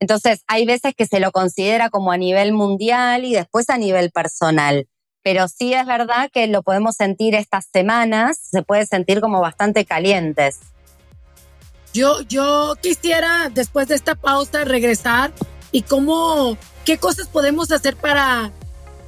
Entonces, 0.00 0.42
hay 0.46 0.64
veces 0.64 0.94
que 0.96 1.06
se 1.06 1.20
lo 1.20 1.30
considera 1.30 1.90
como 1.90 2.10
a 2.10 2.16
nivel 2.16 2.54
mundial 2.54 3.26
y 3.26 3.34
después 3.34 3.68
a 3.68 3.76
nivel 3.76 4.10
personal. 4.12 4.88
Pero 5.22 5.46
sí 5.46 5.74
es 5.74 5.84
verdad 5.84 6.30
que 6.32 6.46
lo 6.46 6.62
podemos 6.62 6.96
sentir 6.96 7.34
estas 7.34 7.66
semanas, 7.70 8.38
se 8.38 8.62
puede 8.62 8.86
sentir 8.86 9.20
como 9.20 9.42
bastante 9.42 9.84
calientes. 9.84 10.60
Yo, 11.92 12.22
yo 12.22 12.76
quisiera, 12.80 13.50
después 13.52 13.88
de 13.88 13.96
esta 13.96 14.14
pausa, 14.14 14.64
regresar 14.64 15.34
y 15.72 15.82
cómo, 15.82 16.58
qué 16.84 16.98
cosas 16.98 17.26
podemos 17.26 17.72
hacer 17.72 17.96
para, 17.96 18.52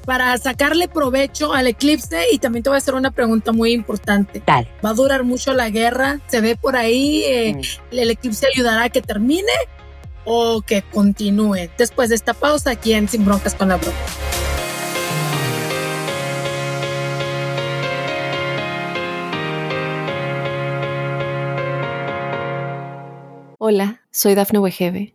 para 0.07 0.37
sacarle 0.38 0.88
provecho 0.88 1.53
al 1.53 1.66
eclipse. 1.66 2.24
Y 2.33 2.38
también 2.38 2.62
te 2.62 2.70
voy 2.70 2.77
a 2.77 2.79
hacer 2.79 2.94
una 2.94 3.11
pregunta 3.11 3.53
muy 3.53 3.72
importante. 3.72 4.42
Dale. 4.44 4.68
¿Va 4.85 4.90
a 4.90 4.94
durar 4.94 5.22
mucho 5.22 5.53
la 5.53 5.68
guerra? 5.68 6.20
¿Se 6.27 6.40
ve 6.40 6.57
por 6.57 6.74
ahí? 6.74 7.22
Eh, 7.24 7.55
mm. 7.55 7.94
¿El 7.96 8.11
eclipse 8.11 8.46
ayudará 8.53 8.85
a 8.85 8.88
que 8.88 9.03
termine 9.03 9.53
o 10.24 10.62
que 10.62 10.83
continúe? 10.83 11.68
Después 11.77 12.09
de 12.09 12.16
esta 12.16 12.33
pausa, 12.33 12.70
aquí 12.70 12.94
en 12.94 13.09
Sin 13.09 13.24
Broncas 13.27 13.55
con 13.55 13.68
la 13.68 13.77
Bronca. 13.77 13.98
Hola, 23.59 24.03
soy 24.11 24.35
Dafne 24.35 24.59
Wegebe 24.59 25.14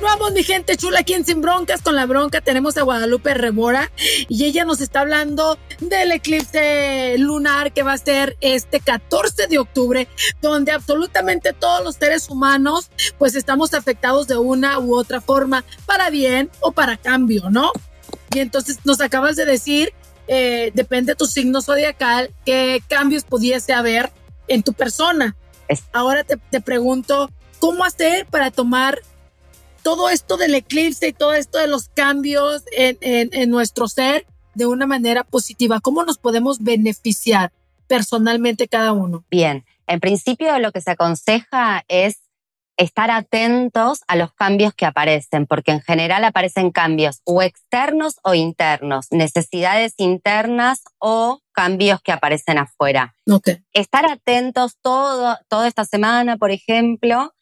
Continuamos, 0.00 0.32
mi 0.32 0.42
gente 0.44 0.78
chula, 0.78 1.00
aquí 1.00 1.12
en 1.12 1.26
Sin 1.26 1.42
Broncas. 1.42 1.82
Con 1.82 1.94
la 1.94 2.06
bronca 2.06 2.40
tenemos 2.40 2.78
a 2.78 2.84
Guadalupe 2.84 3.34
Rebora 3.34 3.92
y 4.30 4.46
ella 4.46 4.64
nos 4.64 4.80
está 4.80 5.00
hablando 5.00 5.58
del 5.78 6.12
eclipse 6.12 7.18
lunar 7.18 7.74
que 7.74 7.82
va 7.82 7.92
a 7.92 7.98
ser 7.98 8.38
este 8.40 8.80
14 8.80 9.46
de 9.48 9.58
octubre, 9.58 10.08
donde 10.40 10.72
absolutamente 10.72 11.52
todos 11.52 11.84
los 11.84 11.96
seres 11.96 12.30
humanos 12.30 12.90
pues 13.18 13.34
estamos 13.34 13.74
afectados 13.74 14.26
de 14.26 14.38
una 14.38 14.78
u 14.78 14.96
otra 14.96 15.20
forma, 15.20 15.66
para 15.84 16.08
bien 16.08 16.50
o 16.60 16.72
para 16.72 16.96
cambio, 16.96 17.50
¿no? 17.50 17.70
Y 18.34 18.38
entonces 18.38 18.78
nos 18.84 19.02
acabas 19.02 19.36
de 19.36 19.44
decir, 19.44 19.92
eh, 20.28 20.70
depende 20.72 21.12
de 21.12 21.16
tu 21.16 21.26
signo 21.26 21.60
zodiacal, 21.60 22.30
qué 22.46 22.82
cambios 22.88 23.24
pudiese 23.24 23.74
haber 23.74 24.10
en 24.48 24.62
tu 24.62 24.72
persona. 24.72 25.36
Ahora 25.92 26.24
te, 26.24 26.38
te 26.38 26.62
pregunto, 26.62 27.30
¿cómo 27.58 27.84
hacer 27.84 28.24
para 28.24 28.50
tomar 28.50 29.02
todo 29.82 30.08
esto 30.08 30.36
del 30.36 30.54
eclipse 30.54 31.08
y 31.08 31.12
todo 31.12 31.34
esto 31.34 31.58
de 31.58 31.66
los 31.66 31.88
cambios 31.88 32.62
en, 32.72 32.98
en, 33.00 33.50
nuestro 33.50 33.88
ser 33.88 34.26
de 34.54 34.66
una 34.66 34.86
manera 34.86 35.24
positiva? 35.24 35.80
¿Cómo 35.80 36.04
nos 36.04 36.18
podemos 36.18 36.60
beneficiar 36.60 37.52
personalmente 37.86 38.68
cada 38.68 38.92
uno? 38.92 39.24
Bien, 39.30 39.64
en 39.86 40.00
principio 40.00 40.58
lo 40.58 40.72
que 40.72 40.80
se 40.80 40.92
aconseja 40.92 41.84
es 41.88 42.20
estar 42.80 43.10
atentos 43.10 44.00
a 44.08 44.16
los 44.16 44.32
cambios 44.32 44.72
que 44.74 44.86
aparecen, 44.86 45.46
porque 45.46 45.70
en 45.70 45.82
general 45.82 46.24
aparecen 46.24 46.70
cambios 46.70 47.20
o 47.24 47.42
externos 47.42 48.18
o 48.22 48.32
internos, 48.32 49.08
necesidades 49.10 49.94
internas 49.98 50.82
o 50.98 51.40
cambios 51.52 52.00
que 52.00 52.12
aparecen 52.12 52.56
afuera. 52.56 53.14
Okay. 53.30 53.58
Estar 53.74 54.06
atentos 54.06 54.78
todo, 54.80 55.36
toda 55.48 55.68
esta 55.68 55.84
semana, 55.84 56.38
por 56.38 56.50
ejemplo, 56.50 57.34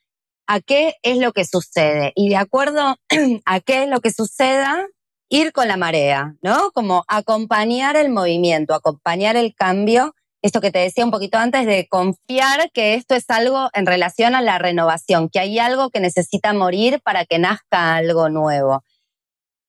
a 0.49 0.61
qué 0.61 0.97
es 1.03 1.19
lo 1.19 1.33
que 1.33 1.45
sucede 1.45 2.13
y 2.17 2.31
de 2.31 2.37
acuerdo 2.37 2.97
a 3.45 3.61
qué 3.61 3.85
es 3.85 3.89
lo 3.89 4.01
que 4.01 4.11
suceda, 4.11 4.85
ir 5.29 5.53
con 5.53 5.69
la 5.69 5.77
marea, 5.77 6.37
¿no? 6.43 6.73
Como 6.73 7.05
acompañar 7.07 7.97
el 7.97 8.09
movimiento, 8.09 8.75
acompañar 8.75 9.37
el 9.37 9.55
cambio. 9.55 10.15
Esto 10.41 10.63
que 10.63 10.71
te 10.71 10.79
decía 10.79 11.05
un 11.05 11.11
poquito 11.11 11.37
antes 11.37 11.67
de 11.67 11.87
confiar 11.89 12.71
que 12.73 12.95
esto 12.95 13.15
es 13.15 13.29
algo 13.29 13.69
en 13.75 13.85
relación 13.85 14.35
a 14.35 14.41
la 14.41 14.59
renovación, 14.59 15.29
que 15.29 15.39
hay 15.39 15.59
algo 15.59 15.91
que 15.91 16.01
necesita 16.01 16.55
morir 16.55 17.01
para 17.05 17.27
que 17.27 17.39
nazca 17.39 17.97
algo 17.97 18.31
nuevo. 18.31 18.83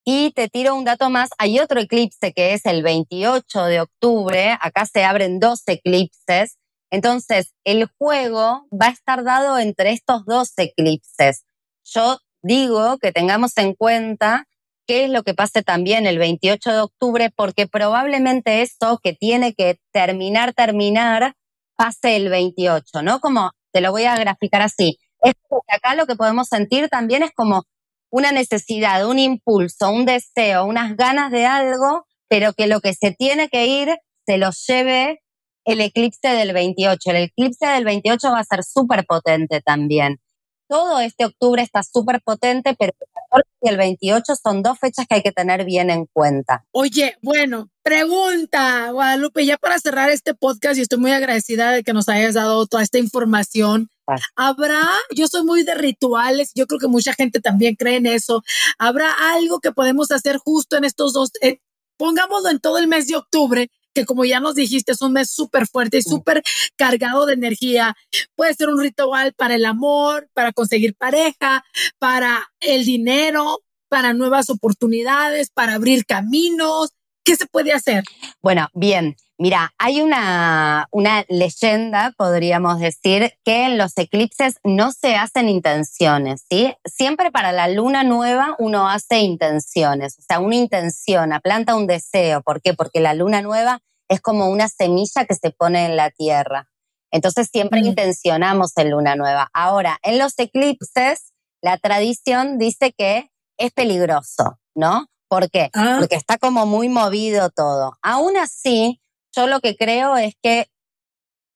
Y 0.06 0.32
te 0.32 0.48
tiro 0.48 0.76
un 0.76 0.86
dato 0.86 1.10
más, 1.10 1.30
hay 1.38 1.60
otro 1.60 1.82
eclipse 1.82 2.32
que 2.32 2.54
es 2.54 2.66
el 2.66 2.84
28 2.84 3.66
de 3.66 3.82
octubre, 3.82 4.58
acá 4.62 4.86
se 4.86 5.04
abren 5.04 5.40
dos 5.40 5.64
eclipses, 5.68 6.58
entonces, 6.92 7.54
el 7.64 7.88
juego 7.98 8.68
va 8.72 8.88
a 8.88 8.92
estar 8.92 9.24
dado 9.24 9.60
entre 9.60 9.92
estos 9.92 10.26
dos 10.26 10.54
eclipses. 10.58 11.46
Yo 11.84 12.18
digo 12.42 12.98
que 12.98 13.12
tengamos 13.12 13.58
en 13.58 13.74
cuenta 13.76 14.46
qué 14.88 15.06
es 15.06 15.12
lo 15.12 15.24
que 15.24 15.36
pase 15.36 15.62
también 15.62 16.08
el 16.08 16.18
28 16.18 16.72
de 16.72 16.82
octubre, 16.82 17.30
porque 17.36 17.68
probablemente 17.68 18.62
eso 18.64 19.00
que 19.04 19.14
tiene 19.14 19.54
que 19.54 19.80
terminar, 19.92 20.54
terminar, 20.54 21.36
pase 21.76 22.16
el 22.16 22.30
28, 22.30 23.04
¿no? 23.04 23.20
Como 23.20 23.52
te 23.72 23.82
lo 23.82 23.92
voy 23.92 24.06
a 24.06 24.18
graficar 24.18 24.62
así. 24.64 24.98
Es 25.22 25.34
acá 25.68 25.96
lo 25.96 26.08
que 26.08 26.16
podemos 26.16 26.48
sentir 26.48 26.90
también 26.90 27.22
es 27.24 27.32
como 27.36 27.66
una 28.12 28.32
necesidad, 28.32 29.06
un 29.08 29.20
impulso, 29.20 29.92
un 29.92 30.06
deseo, 30.06 30.66
unas 30.66 30.98
ganas 30.98 31.32
de 31.32 31.46
algo, 31.46 32.06
pero 32.28 32.54
que 32.54 32.66
lo 32.66 32.82
que 32.82 32.94
se 32.94 33.12
tiene 33.12 33.50
que 33.50 33.68
ir 33.68 33.96
se 34.26 34.38
lo 34.38 34.50
lleve 34.68 35.20
el 35.66 35.82
eclipse 35.82 36.30
del 36.30 36.54
28. 36.54 37.10
El 37.12 37.16
eclipse 37.18 37.68
del 37.68 37.86
28 37.86 38.32
va 38.32 38.40
a 38.40 38.44
ser 38.44 38.64
súper 38.64 39.06
potente 39.06 39.62
también. 39.62 40.20
Todo 40.68 41.00
este 41.00 41.26
octubre 41.26 41.64
está 41.64 41.82
súper 41.82 42.22
potente, 42.22 42.76
pero 42.78 42.94
el 43.00 43.08
14 43.32 43.50
y 43.62 43.70
el 43.70 43.78
28 43.78 44.36
son 44.36 44.62
dos 44.62 44.78
fechas 44.78 45.08
que 45.08 45.16
hay 45.16 45.24
que 45.24 45.32
tener 45.32 45.66
bien 45.66 45.90
en 45.90 46.06
cuenta. 46.14 46.64
Oye, 46.72 47.18
bueno, 47.24 47.70
pregunta, 47.82 48.92
Guadalupe, 48.92 49.48
ya 49.48 49.58
para 49.58 49.80
cerrar 49.80 50.12
este 50.12 50.36
podcast, 50.36 50.78
y 50.78 50.82
estoy 50.82 51.00
muy 51.00 51.12
agradecida 51.12 51.72
de 51.72 51.82
que 51.84 51.92
nos 51.92 52.08
hayas 52.08 52.36
dado 52.36 52.68
toda 52.68 52.84
esta 52.84 53.00
información. 53.00 53.90
¿Habrá, 54.36 54.84
yo 55.16 55.28
soy 55.28 55.44
muy 55.44 55.64
de 55.64 55.74
rituales, 55.74 56.52
yo 56.54 56.68
creo 56.68 56.80
que 56.80 56.88
mucha 56.88 57.14
gente 57.14 57.40
también 57.40 57.76
cree 57.76 57.98
en 57.98 58.06
eso, 58.06 58.44
¿habrá 58.78 59.12
algo 59.34 59.60
que 59.60 59.72
podemos 59.72 60.12
hacer 60.12 60.38
justo 60.38 60.78
en 60.78 60.84
estos 60.84 61.14
dos, 61.14 61.32
eh, 61.42 61.62
pongámoslo 61.98 62.50
en 62.50 62.60
todo 62.60 62.78
el 62.78 62.88
mes 62.88 63.08
de 63.08 63.16
octubre, 63.16 63.72
que 63.94 64.06
como 64.06 64.26
ya 64.26 64.40
nos 64.40 64.56
dijiste, 64.56 64.92
es 64.92 65.02
un 65.02 65.14
mes 65.14 65.30
súper 65.30 65.68
fuerte 65.68 65.98
y 65.98 66.02
súper 66.02 66.44
cargado 66.76 67.26
de 67.26 67.34
energía. 67.34 67.96
Puede 68.36 68.54
ser 68.54 68.70
un 68.70 68.80
ritual 68.80 69.34
para 69.34 69.56
el 69.56 69.66
amor, 69.66 70.30
para 70.34 70.52
conseguir 70.52 70.96
pareja, 70.96 71.64
para 71.98 72.52
el 72.60 72.86
dinero, 72.86 73.60
para 73.90 74.14
nuevas 74.14 74.50
oportunidades, 74.50 75.50
para 75.50 75.76
abrir 75.76 76.06
caminos. 76.06 76.92
¿Qué 77.24 77.36
se 77.36 77.48
puede 77.48 77.74
hacer? 77.74 78.04
Bueno, 78.42 78.68
bien. 78.74 79.16
Mira, 79.42 79.74
hay 79.78 80.02
una, 80.02 80.90
una 80.92 81.24
leyenda, 81.30 82.14
podríamos 82.18 82.78
decir, 82.82 83.32
que 83.46 83.68
en 83.68 83.78
los 83.78 83.98
eclipses 83.98 84.60
no 84.66 84.92
se 84.92 85.16
hacen 85.16 85.48
intenciones, 85.48 86.44
¿sí? 86.50 86.76
Siempre 86.84 87.32
para 87.32 87.54
la 87.54 87.70
luna 87.70 88.04
nueva 88.04 88.58
uno 88.60 88.90
hace 88.90 89.20
intenciones, 89.20 90.20
o 90.20 90.24
sea, 90.24 90.42
una 90.42 90.58
intención, 90.58 91.32
planta 91.42 91.78
un 91.78 91.88
deseo. 91.88 92.42
¿Por 92.42 92.62
qué? 92.62 92.74
Porque 92.74 93.00
la 93.00 93.14
luna 93.14 93.42
nueva 93.42 93.80
es 94.10 94.20
como 94.20 94.50
una 94.50 94.68
semilla 94.68 95.24
que 95.24 95.36
se 95.36 95.52
pone 95.52 95.86
en 95.86 95.96
la 95.96 96.10
tierra. 96.10 96.68
Entonces 97.10 97.48
siempre 97.50 97.80
intencionamos 97.80 98.76
en 98.76 98.92
luna 98.92 99.16
nueva. 99.16 99.50
Ahora, 99.54 100.00
en 100.04 100.20
los 100.20 100.38
eclipses, 100.38 101.32
la 101.62 101.78
tradición 101.78 102.58
dice 102.58 102.92
que 102.92 103.32
es 103.58 103.72
peligroso, 103.72 104.60
¿no? 104.76 105.08
¿Por 105.30 105.50
qué? 105.50 105.70
Ah. 105.74 105.96
Porque 105.98 106.16
está 106.16 106.38
como 106.38 106.66
muy 106.66 106.90
movido 106.90 107.50
todo. 107.52 107.94
Aún 108.02 108.36
así, 108.36 109.02
yo 109.36 109.48
lo 109.48 109.60
que 109.60 109.76
creo 109.76 110.18
es 110.18 110.34
que 110.42 110.68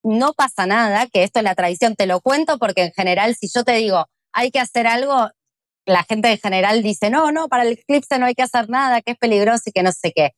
no 0.04 0.34
pasa 0.34 0.66
nada, 0.66 1.08
que 1.08 1.24
esto 1.24 1.40
es 1.40 1.44
la 1.44 1.56
tradición, 1.56 1.96
te 1.96 2.08
lo 2.08 2.22
cuento 2.22 2.58
porque 2.60 2.84
en 2.84 2.92
general 2.92 3.36
si 3.36 3.48
yo 3.54 3.64
te 3.64 3.74
digo, 3.74 4.06
hay 4.34 4.52
que 4.52 4.60
hacer 4.60 4.86
algo, 4.88 5.30
la 5.86 6.04
gente 6.04 6.30
en 6.30 6.38
general 6.38 6.84
dice, 6.84 7.10
no, 7.10 7.32
no, 7.32 7.48
para 7.48 7.64
el 7.64 7.74
eclipse 7.74 8.20
no 8.20 8.26
hay 8.26 8.36
que 8.36 8.44
hacer 8.44 8.70
nada, 8.70 9.02
que 9.02 9.12
es 9.12 9.18
peligroso 9.18 9.64
y 9.68 9.72
que 9.72 9.84
no 9.84 9.92
sé 9.92 10.12
qué. 10.14 10.32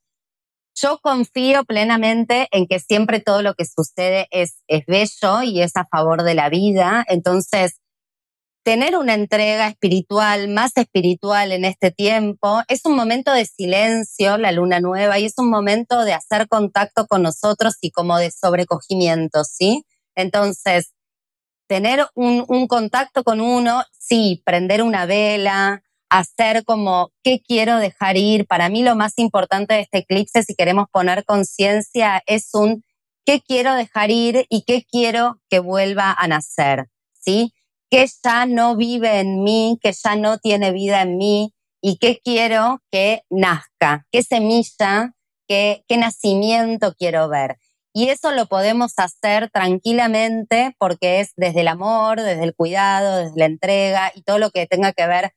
Yo 0.78 1.00
confío 1.00 1.64
plenamente 1.64 2.48
en 2.52 2.68
que 2.68 2.80
siempre 2.80 3.22
todo 3.22 3.42
lo 3.42 3.54
que 3.56 3.66
sucede 3.66 4.28
es, 4.30 4.62
es 4.68 4.86
bello 4.86 5.42
y 5.42 5.62
es 5.62 5.78
a 5.78 5.86
favor 5.86 6.24
de 6.24 6.34
la 6.36 6.50
vida. 6.50 7.06
Entonces, 7.08 7.80
tener 8.66 8.98
una 8.98 9.14
entrega 9.14 9.68
espiritual, 9.68 10.48
más 10.50 10.76
espiritual 10.76 11.52
en 11.52 11.66
este 11.66 11.92
tiempo, 11.92 12.64
es 12.68 12.84
un 12.86 12.96
momento 12.96 13.32
de 13.32 13.46
silencio, 13.46 14.40
la 14.40 14.52
luna 14.52 14.80
nueva, 14.80 15.20
y 15.20 15.26
es 15.26 15.36
un 15.38 15.52
momento 15.52 16.04
de 16.04 16.14
hacer 16.14 16.48
contacto 16.48 17.06
con 17.06 17.22
nosotros 17.22 17.76
y 17.82 17.92
como 17.92 18.18
de 18.18 18.32
sobrecogimiento, 18.32 19.44
¿sí? 19.44 19.86
Entonces, 20.16 20.94
tener 21.68 22.08
un, 22.16 22.44
un 22.48 22.68
contacto 22.68 23.24
con 23.24 23.40
uno, 23.40 23.84
sí, 23.92 24.42
prender 24.44 24.82
una 24.82 25.06
vela, 25.06 25.84
hacer 26.10 26.66
como 26.66 27.12
qué 27.24 27.42
quiero 27.48 27.78
dejar 27.78 28.18
ir. 28.18 28.48
Para 28.48 28.70
mí 28.70 28.82
lo 28.82 28.96
más 28.96 29.14
importante 29.18 29.76
de 29.76 29.82
este 29.82 30.00
eclipse, 30.00 30.42
si 30.42 30.56
queremos 30.56 30.88
poner 30.92 31.24
conciencia, 31.24 32.24
es 32.26 32.50
un 32.54 32.84
qué 33.28 33.42
quiero 33.42 33.76
dejar 33.76 34.10
ir 34.10 34.48
y 34.50 34.64
qué 34.64 34.84
quiero 34.90 35.40
que 35.52 35.60
vuelva 35.60 36.12
a 36.18 36.28
nacer, 36.28 36.88
¿sí? 37.14 37.55
Que 37.90 38.08
ya 38.24 38.46
no 38.46 38.76
vive 38.76 39.20
en 39.20 39.44
mí, 39.44 39.80
que 39.82 39.94
ya 39.94 40.16
no 40.16 40.38
tiene 40.38 40.72
vida 40.72 41.02
en 41.02 41.18
mí 41.18 41.54
y 41.82 41.98
qué 41.98 42.20
quiero 42.24 42.82
que 42.92 43.22
nazca, 43.30 44.06
qué 44.12 44.24
semilla, 44.24 45.14
qué, 45.48 45.84
qué 45.88 45.98
nacimiento 45.98 46.94
quiero 46.98 47.30
ver. 47.30 47.58
Y 47.94 48.10
eso 48.10 48.32
lo 48.32 48.48
podemos 48.48 48.94
hacer 48.98 49.50
tranquilamente 49.52 50.76
porque 50.78 51.22
es 51.22 51.32
desde 51.38 51.62
el 51.62 51.70
amor, 51.70 52.22
desde 52.22 52.44
el 52.44 52.54
cuidado, 52.54 53.18
desde 53.18 53.40
la 53.40 53.46
entrega 53.46 54.12
y 54.14 54.24
todo 54.24 54.38
lo 54.38 54.52
que 54.52 54.68
tenga 54.68 54.92
que 54.92 55.08
ver 55.08 55.32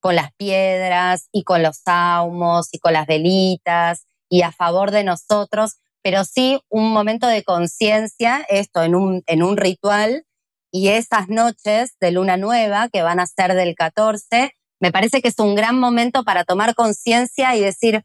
con 0.00 0.16
las 0.16 0.34
piedras 0.34 1.28
y 1.32 1.44
con 1.44 1.62
los 1.62 1.78
saumos 1.78 2.68
y 2.72 2.80
con 2.80 2.92
las 2.92 3.06
velitas 3.06 4.04
y 4.28 4.42
a 4.42 4.52
favor 4.52 4.90
de 4.90 5.04
nosotros, 5.04 5.78
pero 6.02 6.24
sí 6.24 6.60
un 6.68 6.92
momento 6.92 7.28
de 7.28 7.44
conciencia, 7.44 8.44
esto 8.48 8.82
en 8.82 8.94
un, 8.94 9.22
en 9.26 9.42
un 9.42 9.56
ritual, 9.56 10.24
y 10.72 10.88
esas 10.88 11.28
noches 11.28 11.96
de 12.00 12.10
luna 12.10 12.36
nueva 12.36 12.88
que 12.88 13.02
van 13.02 13.20
a 13.20 13.26
ser 13.26 13.54
del 13.54 13.74
14, 13.74 14.52
me 14.80 14.90
parece 14.90 15.20
que 15.20 15.28
es 15.28 15.38
un 15.38 15.54
gran 15.54 15.78
momento 15.78 16.24
para 16.24 16.44
tomar 16.44 16.74
conciencia 16.74 17.54
y 17.54 17.60
decir, 17.60 18.02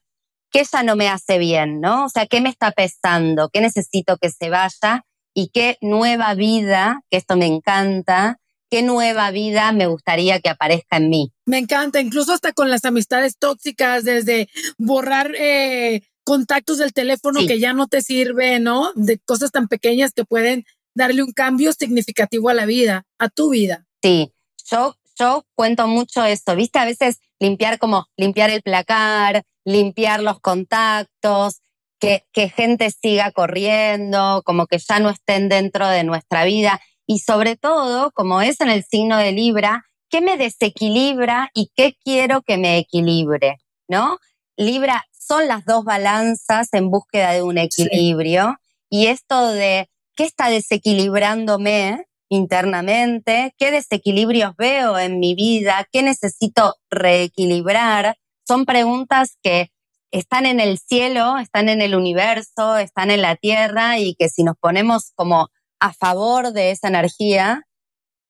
¿qué 0.52 0.64
ya 0.72 0.84
no 0.84 0.96
me 0.96 1.08
hace 1.08 1.40
bien? 1.40 1.80
¿No? 1.80 2.06
O 2.06 2.10
sea, 2.10 2.28
¿qué 2.28 2.42
me 2.42 2.50
está 2.50 2.72
pesando? 2.72 3.50
¿Qué 3.50 3.62
necesito 3.62 4.18
que 4.18 4.30
se 4.30 4.50
vaya? 4.50 5.06
Y 5.34 5.50
qué 5.50 5.78
nueva 5.82 6.34
vida, 6.34 7.02
que 7.10 7.18
esto 7.18 7.38
me 7.38 7.46
encanta, 7.46 8.40
qué 8.70 8.84
nueva 8.84 9.32
vida 9.32 9.72
me 9.72 9.88
gustaría 9.88 10.42
que 10.42 10.50
aparezca 10.50 10.98
en 10.98 11.10
mí. 11.10 11.32
Me 11.46 11.60
encanta, 11.60 12.02
incluso 12.02 12.34
hasta 12.34 12.52
con 12.52 12.70
las 12.70 12.84
amistades 12.84 13.38
tóxicas, 13.38 14.04
desde 14.04 14.50
borrar 14.78 15.34
eh, 15.40 16.02
contactos 16.26 16.80
del 16.80 16.92
teléfono 16.92 17.40
que 17.48 17.60
ya 17.60 17.72
no 17.72 17.88
te 17.88 18.02
sirve, 18.02 18.60
¿no? 18.60 18.92
De 18.96 19.18
cosas 19.20 19.52
tan 19.52 19.70
pequeñas 19.70 20.12
que 20.12 20.26
pueden 20.26 20.66
darle 20.98 21.24
un 21.24 21.32
cambio 21.32 21.72
significativo 21.74 22.50
a 22.50 22.54
la 22.54 22.66
vida, 22.66 23.06
a 23.20 23.30
tu 23.30 23.52
vida. 23.52 23.86
Sí, 24.02 24.34
yo, 24.70 24.96
yo 25.18 25.46
cuento 25.56 25.88
mucho 25.88 26.26
esto, 26.26 26.56
¿viste? 26.56 26.80
A 26.80 26.86
veces 26.86 27.20
limpiar 27.40 27.78
como 27.78 28.08
limpiar 28.18 28.50
el 28.50 28.64
placar, 28.64 29.44
limpiar 29.64 30.22
los 30.22 30.40
contactos, 30.40 31.62
que, 32.00 32.26
que 32.34 32.50
gente 32.50 32.92
siga 32.92 33.32
corriendo, 33.32 34.42
como 34.44 34.66
que 34.66 34.80
ya 34.80 35.00
no 35.00 35.10
estén 35.10 35.50
dentro 35.50 35.88
de 35.88 36.04
nuestra 36.04 36.46
vida. 36.46 36.82
Y 37.06 37.20
sobre 37.20 37.56
todo, 37.56 38.12
como 38.12 38.42
es 38.42 38.60
en 38.60 38.70
el 38.70 38.84
signo 38.84 39.18
de 39.18 39.32
Libra, 39.32 39.86
¿qué 40.10 40.22
me 40.22 40.38
desequilibra 40.38 41.50
y 41.54 41.72
qué 41.76 41.96
quiero 42.04 42.42
que 42.42 42.58
me 42.58 42.78
equilibre? 42.78 43.58
¿No? 43.88 44.18
Libra 44.58 45.06
son 45.12 45.48
las 45.48 45.66
dos 45.66 45.84
balanzas 45.84 46.74
en 46.74 46.90
búsqueda 46.90 47.34
de 47.34 47.44
un 47.44 47.58
equilibrio. 47.58 48.58
Y 48.90 49.08
esto 49.08 49.52
de 49.52 49.90
qué 50.18 50.26
está 50.26 50.50
desequilibrándome 50.50 52.08
internamente, 52.30 53.54
qué 53.58 53.72
desequilibrios 53.72 54.54
veo 54.58 54.98
en 54.98 55.20
mi 55.20 55.36
vida, 55.36 55.88
qué 55.94 56.04
necesito 56.04 56.76
reequilibrar, 56.90 58.18
son 58.46 58.66
preguntas 58.66 59.38
que 59.42 59.72
están 60.12 60.46
en 60.46 60.60
el 60.60 60.80
cielo, 60.80 61.38
están 61.38 61.70
en 61.70 61.82
el 61.82 61.96
universo, 61.96 62.78
están 62.78 63.12
en 63.12 63.22
la 63.22 63.36
tierra 63.36 64.00
y 64.00 64.16
que 64.16 64.30
si 64.30 64.44
nos 64.44 64.58
ponemos 64.58 65.12
como 65.16 65.50
a 65.80 65.94
favor 65.94 66.52
de 66.52 66.72
esa 66.72 66.88
energía, 66.88 67.68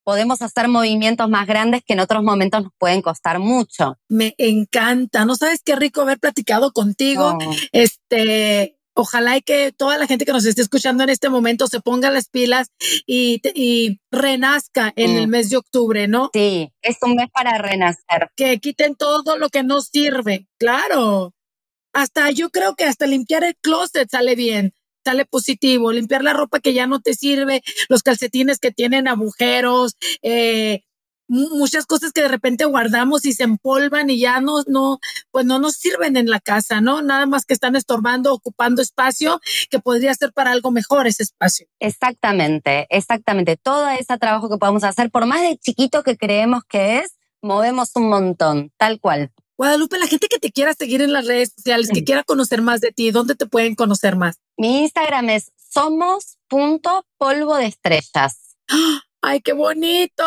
podemos 0.04 0.42
hacer 0.42 0.68
movimientos 0.70 1.30
más 1.30 1.48
grandes 1.48 1.84
que 1.86 1.94
en 1.94 2.00
otros 2.00 2.24
momentos 2.24 2.64
nos 2.64 2.72
pueden 2.78 3.02
costar 3.02 3.40
mucho. 3.40 3.98
Me 4.08 4.36
encanta. 4.38 5.26
No 5.26 5.36
sabes 5.36 5.62
qué 5.64 5.76
rico 5.76 6.02
haber 6.02 6.20
platicado 6.20 6.72
contigo. 6.72 7.38
Este, 7.72 8.77
Ojalá 9.00 9.38
y 9.38 9.42
que 9.44 9.72
toda 9.72 10.00
la 10.00 10.08
gente 10.08 10.26
que 10.26 10.34
nos 10.34 10.44
esté 10.46 10.64
escuchando 10.64 11.04
en 11.04 11.10
este 11.10 11.30
momento 11.30 11.68
se 11.68 11.82
ponga 11.82 12.10
las 12.10 12.30
pilas 12.30 12.72
y, 13.06 13.42
y 13.54 14.00
renazca 14.10 14.92
en 14.96 15.18
el 15.18 15.28
mm. 15.28 15.30
mes 15.30 15.50
de 15.52 15.58
octubre, 15.58 16.08
¿no? 16.08 16.32
Sí, 16.34 16.72
es 16.82 16.98
un 17.04 17.14
mes 17.14 17.30
para 17.32 17.60
renacer. 17.60 18.32
Que 18.36 18.58
quiten 18.58 18.96
todo 18.96 19.38
lo 19.38 19.50
que 19.50 19.62
no 19.62 19.82
sirve, 19.82 20.48
claro. 20.58 21.36
Hasta 21.94 22.32
yo 22.32 22.50
creo 22.50 22.76
que 22.76 22.86
hasta 22.86 23.06
limpiar 23.06 23.44
el 23.44 23.56
closet 23.62 24.10
sale 24.10 24.34
bien, 24.36 24.74
sale 25.06 25.26
positivo. 25.26 25.92
Limpiar 25.92 26.24
la 26.24 26.34
ropa 26.34 26.60
que 26.60 26.74
ya 26.74 26.88
no 26.88 27.00
te 27.00 27.14
sirve, 27.14 27.62
los 27.90 28.02
calcetines 28.02 28.58
que 28.58 28.72
tienen 28.72 29.08
agujeros, 29.08 29.96
eh, 30.24 30.82
muchas 31.28 31.86
cosas 31.86 32.12
que 32.12 32.22
de 32.22 32.28
repente 32.28 32.66
guardamos 32.66 33.26
y 33.26 33.34
se 33.34 33.44
empolvan 33.44 34.10
y 34.10 34.20
ya 34.20 34.40
no, 34.42 34.64
no, 34.68 35.00
pues 35.32 35.46
no 35.46 35.60
nos 35.60 35.74
sirven 35.74 36.18
en 36.18 36.30
la 36.30 36.40
casa, 36.40 36.82
¿no? 36.82 37.02
Nada 37.02 37.26
más 37.26 37.46
que 37.46 37.54
están 37.54 37.76
estorbando, 37.76 38.34
ocupando 38.34 38.82
espacio 38.82 39.40
que 39.70 39.80
podría 39.80 40.14
ser 40.14 40.34
para 40.34 40.52
algo 40.52 40.72
mejor 40.72 41.08
ese 41.08 41.24
espacio. 41.24 41.68
Exactamente, 41.80 42.88
exactamente. 42.90 43.58
Todo 43.58 43.90
ese 43.90 44.18
trabajo 44.18 44.50
que 44.50 44.58
podemos 44.58 44.84
hacer, 44.84 45.12
por 45.12 45.26
más 45.26 45.42
de 45.42 45.58
chiquito 45.58 46.04
que 46.04 46.18
creemos 46.18 46.64
que 46.68 47.00
es, 47.00 47.18
movemos 47.42 47.92
un 47.96 48.10
montón, 48.10 48.72
tal 48.78 49.00
cual. 49.00 49.32
Guadalupe, 49.58 49.98
la 49.98 50.08
gente 50.08 50.28
que 50.28 50.38
te 50.38 50.52
quiera 50.52 50.74
seguir 50.74 51.02
en 51.02 51.14
las 51.14 51.26
redes 51.26 51.54
sociales, 51.56 51.90
que 51.92 52.04
quiera 52.04 52.24
conocer 52.24 52.62
más 52.62 52.80
de 52.80 52.92
ti, 52.92 53.10
¿dónde 53.10 53.36
te 53.36 53.48
pueden 53.48 53.74
conocer 53.74 54.16
más? 54.16 54.40
Mi 54.56 54.84
Instagram 54.84 55.30
es 55.30 55.52
somos.polvo 55.72 57.56
de 57.56 57.66
estrellas. 57.66 58.56
¡Ah! 58.70 59.07
¡Ay, 59.30 59.42
qué 59.42 59.52
bonito! 59.52 60.24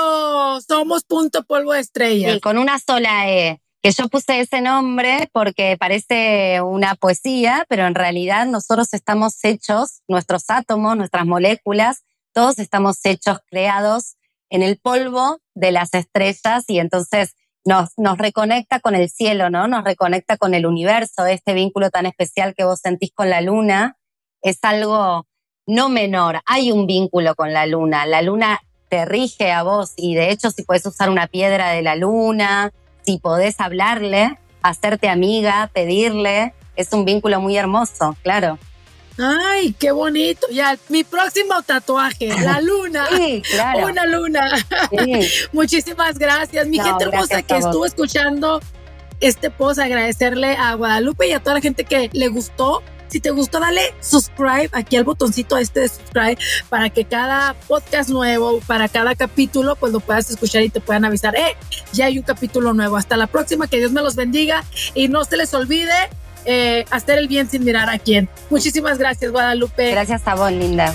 Somos 0.60 1.04
punto 1.04 1.42
polvo 1.44 1.72
de 1.72 1.80
estrella. 1.80 2.34
Y 2.34 2.40
con 2.40 2.58
una 2.58 2.78
sola 2.78 3.30
E. 3.30 3.62
Que 3.82 3.92
yo 3.92 4.10
puse 4.10 4.40
ese 4.40 4.60
nombre 4.60 5.30
porque 5.32 5.78
parece 5.80 6.60
una 6.60 6.94
poesía, 6.96 7.64
pero 7.70 7.86
en 7.86 7.94
realidad 7.94 8.44
nosotros 8.44 8.92
estamos 8.92 9.42
hechos, 9.42 10.02
nuestros 10.06 10.50
átomos, 10.50 10.98
nuestras 10.98 11.24
moléculas, 11.24 12.04
todos 12.34 12.58
estamos 12.58 12.98
hechos, 13.04 13.38
creados 13.50 14.16
en 14.50 14.62
el 14.62 14.78
polvo 14.78 15.38
de 15.54 15.72
las 15.72 15.94
estrellas 15.94 16.64
y 16.68 16.78
entonces 16.78 17.36
nos, 17.64 17.92
nos 17.96 18.18
reconecta 18.18 18.80
con 18.80 18.94
el 18.94 19.08
cielo, 19.08 19.48
¿no? 19.48 19.66
Nos 19.66 19.82
reconecta 19.82 20.36
con 20.36 20.52
el 20.52 20.66
universo, 20.66 21.24
este 21.24 21.54
vínculo 21.54 21.88
tan 21.88 22.04
especial 22.04 22.54
que 22.54 22.64
vos 22.64 22.80
sentís 22.80 23.12
con 23.14 23.30
la 23.30 23.40
luna. 23.40 23.96
Es 24.42 24.58
algo 24.60 25.26
no 25.66 25.88
menor. 25.88 26.40
Hay 26.44 26.70
un 26.70 26.86
vínculo 26.86 27.34
con 27.34 27.54
la 27.54 27.64
luna. 27.64 28.04
La 28.04 28.20
luna 28.20 28.60
te 28.90 29.06
rige 29.06 29.52
a 29.52 29.62
vos 29.62 29.92
y 29.96 30.14
de 30.14 30.30
hecho 30.30 30.50
si 30.50 30.62
puedes 30.64 30.84
usar 30.84 31.08
una 31.08 31.28
piedra 31.28 31.70
de 31.70 31.80
la 31.80 31.96
luna, 31.96 32.72
si 33.02 33.18
podés 33.18 33.60
hablarle, 33.60 34.38
hacerte 34.62 35.08
amiga, 35.08 35.70
pedirle, 35.72 36.52
es 36.76 36.92
un 36.92 37.04
vínculo 37.04 37.40
muy 37.40 37.56
hermoso, 37.56 38.16
claro. 38.22 38.58
Ay, 39.18 39.74
qué 39.78 39.92
bonito. 39.92 40.46
Ya, 40.50 40.78
mi 40.88 41.04
próximo 41.04 41.62
tatuaje, 41.62 42.28
la 42.40 42.60
luna. 42.62 43.06
sí, 43.16 43.42
claro. 43.50 43.86
Una 43.86 44.06
luna. 44.06 44.50
Muchísimas 45.52 46.18
gracias. 46.18 46.66
Mi 46.66 46.80
gente 46.80 47.04
hermosa 47.04 47.42
que 47.42 47.58
estuvo 47.58 47.84
escuchando 47.84 48.60
este 49.20 49.50
post, 49.50 49.78
agradecerle 49.78 50.56
a 50.56 50.74
Guadalupe 50.74 51.28
y 51.28 51.32
a 51.32 51.40
toda 51.40 51.54
la 51.56 51.60
gente 51.60 51.84
que 51.84 52.08
le 52.12 52.28
gustó 52.28 52.82
si 53.10 53.20
te 53.20 53.30
gustó, 53.30 53.60
dale 53.60 53.82
subscribe 54.00 54.70
aquí 54.72 54.96
al 54.96 55.04
botoncito 55.04 55.58
este 55.58 55.80
de 55.80 55.88
subscribe 55.88 56.38
para 56.68 56.90
que 56.90 57.04
cada 57.04 57.54
podcast 57.66 58.08
nuevo, 58.08 58.60
para 58.66 58.88
cada 58.88 59.14
capítulo, 59.14 59.76
pues 59.76 59.92
lo 59.92 60.00
puedas 60.00 60.30
escuchar 60.30 60.62
y 60.62 60.70
te 60.70 60.80
puedan 60.80 61.04
avisar, 61.04 61.34
eh, 61.36 61.56
ya 61.92 62.06
hay 62.06 62.18
un 62.18 62.24
capítulo 62.24 62.72
nuevo. 62.72 62.96
Hasta 62.96 63.16
la 63.16 63.26
próxima, 63.26 63.66
que 63.66 63.78
Dios 63.78 63.92
me 63.92 64.02
los 64.02 64.16
bendiga 64.16 64.64
y 64.94 65.08
no 65.08 65.24
se 65.24 65.36
les 65.36 65.52
olvide 65.54 65.92
eh, 66.44 66.84
hacer 66.90 67.18
el 67.18 67.28
bien 67.28 67.50
sin 67.50 67.64
mirar 67.64 67.90
a 67.90 67.98
quién. 67.98 68.28
Muchísimas 68.48 68.98
gracias, 68.98 69.30
Guadalupe. 69.30 69.90
Gracias 69.90 70.22
vos, 70.36 70.52
linda. 70.52 70.94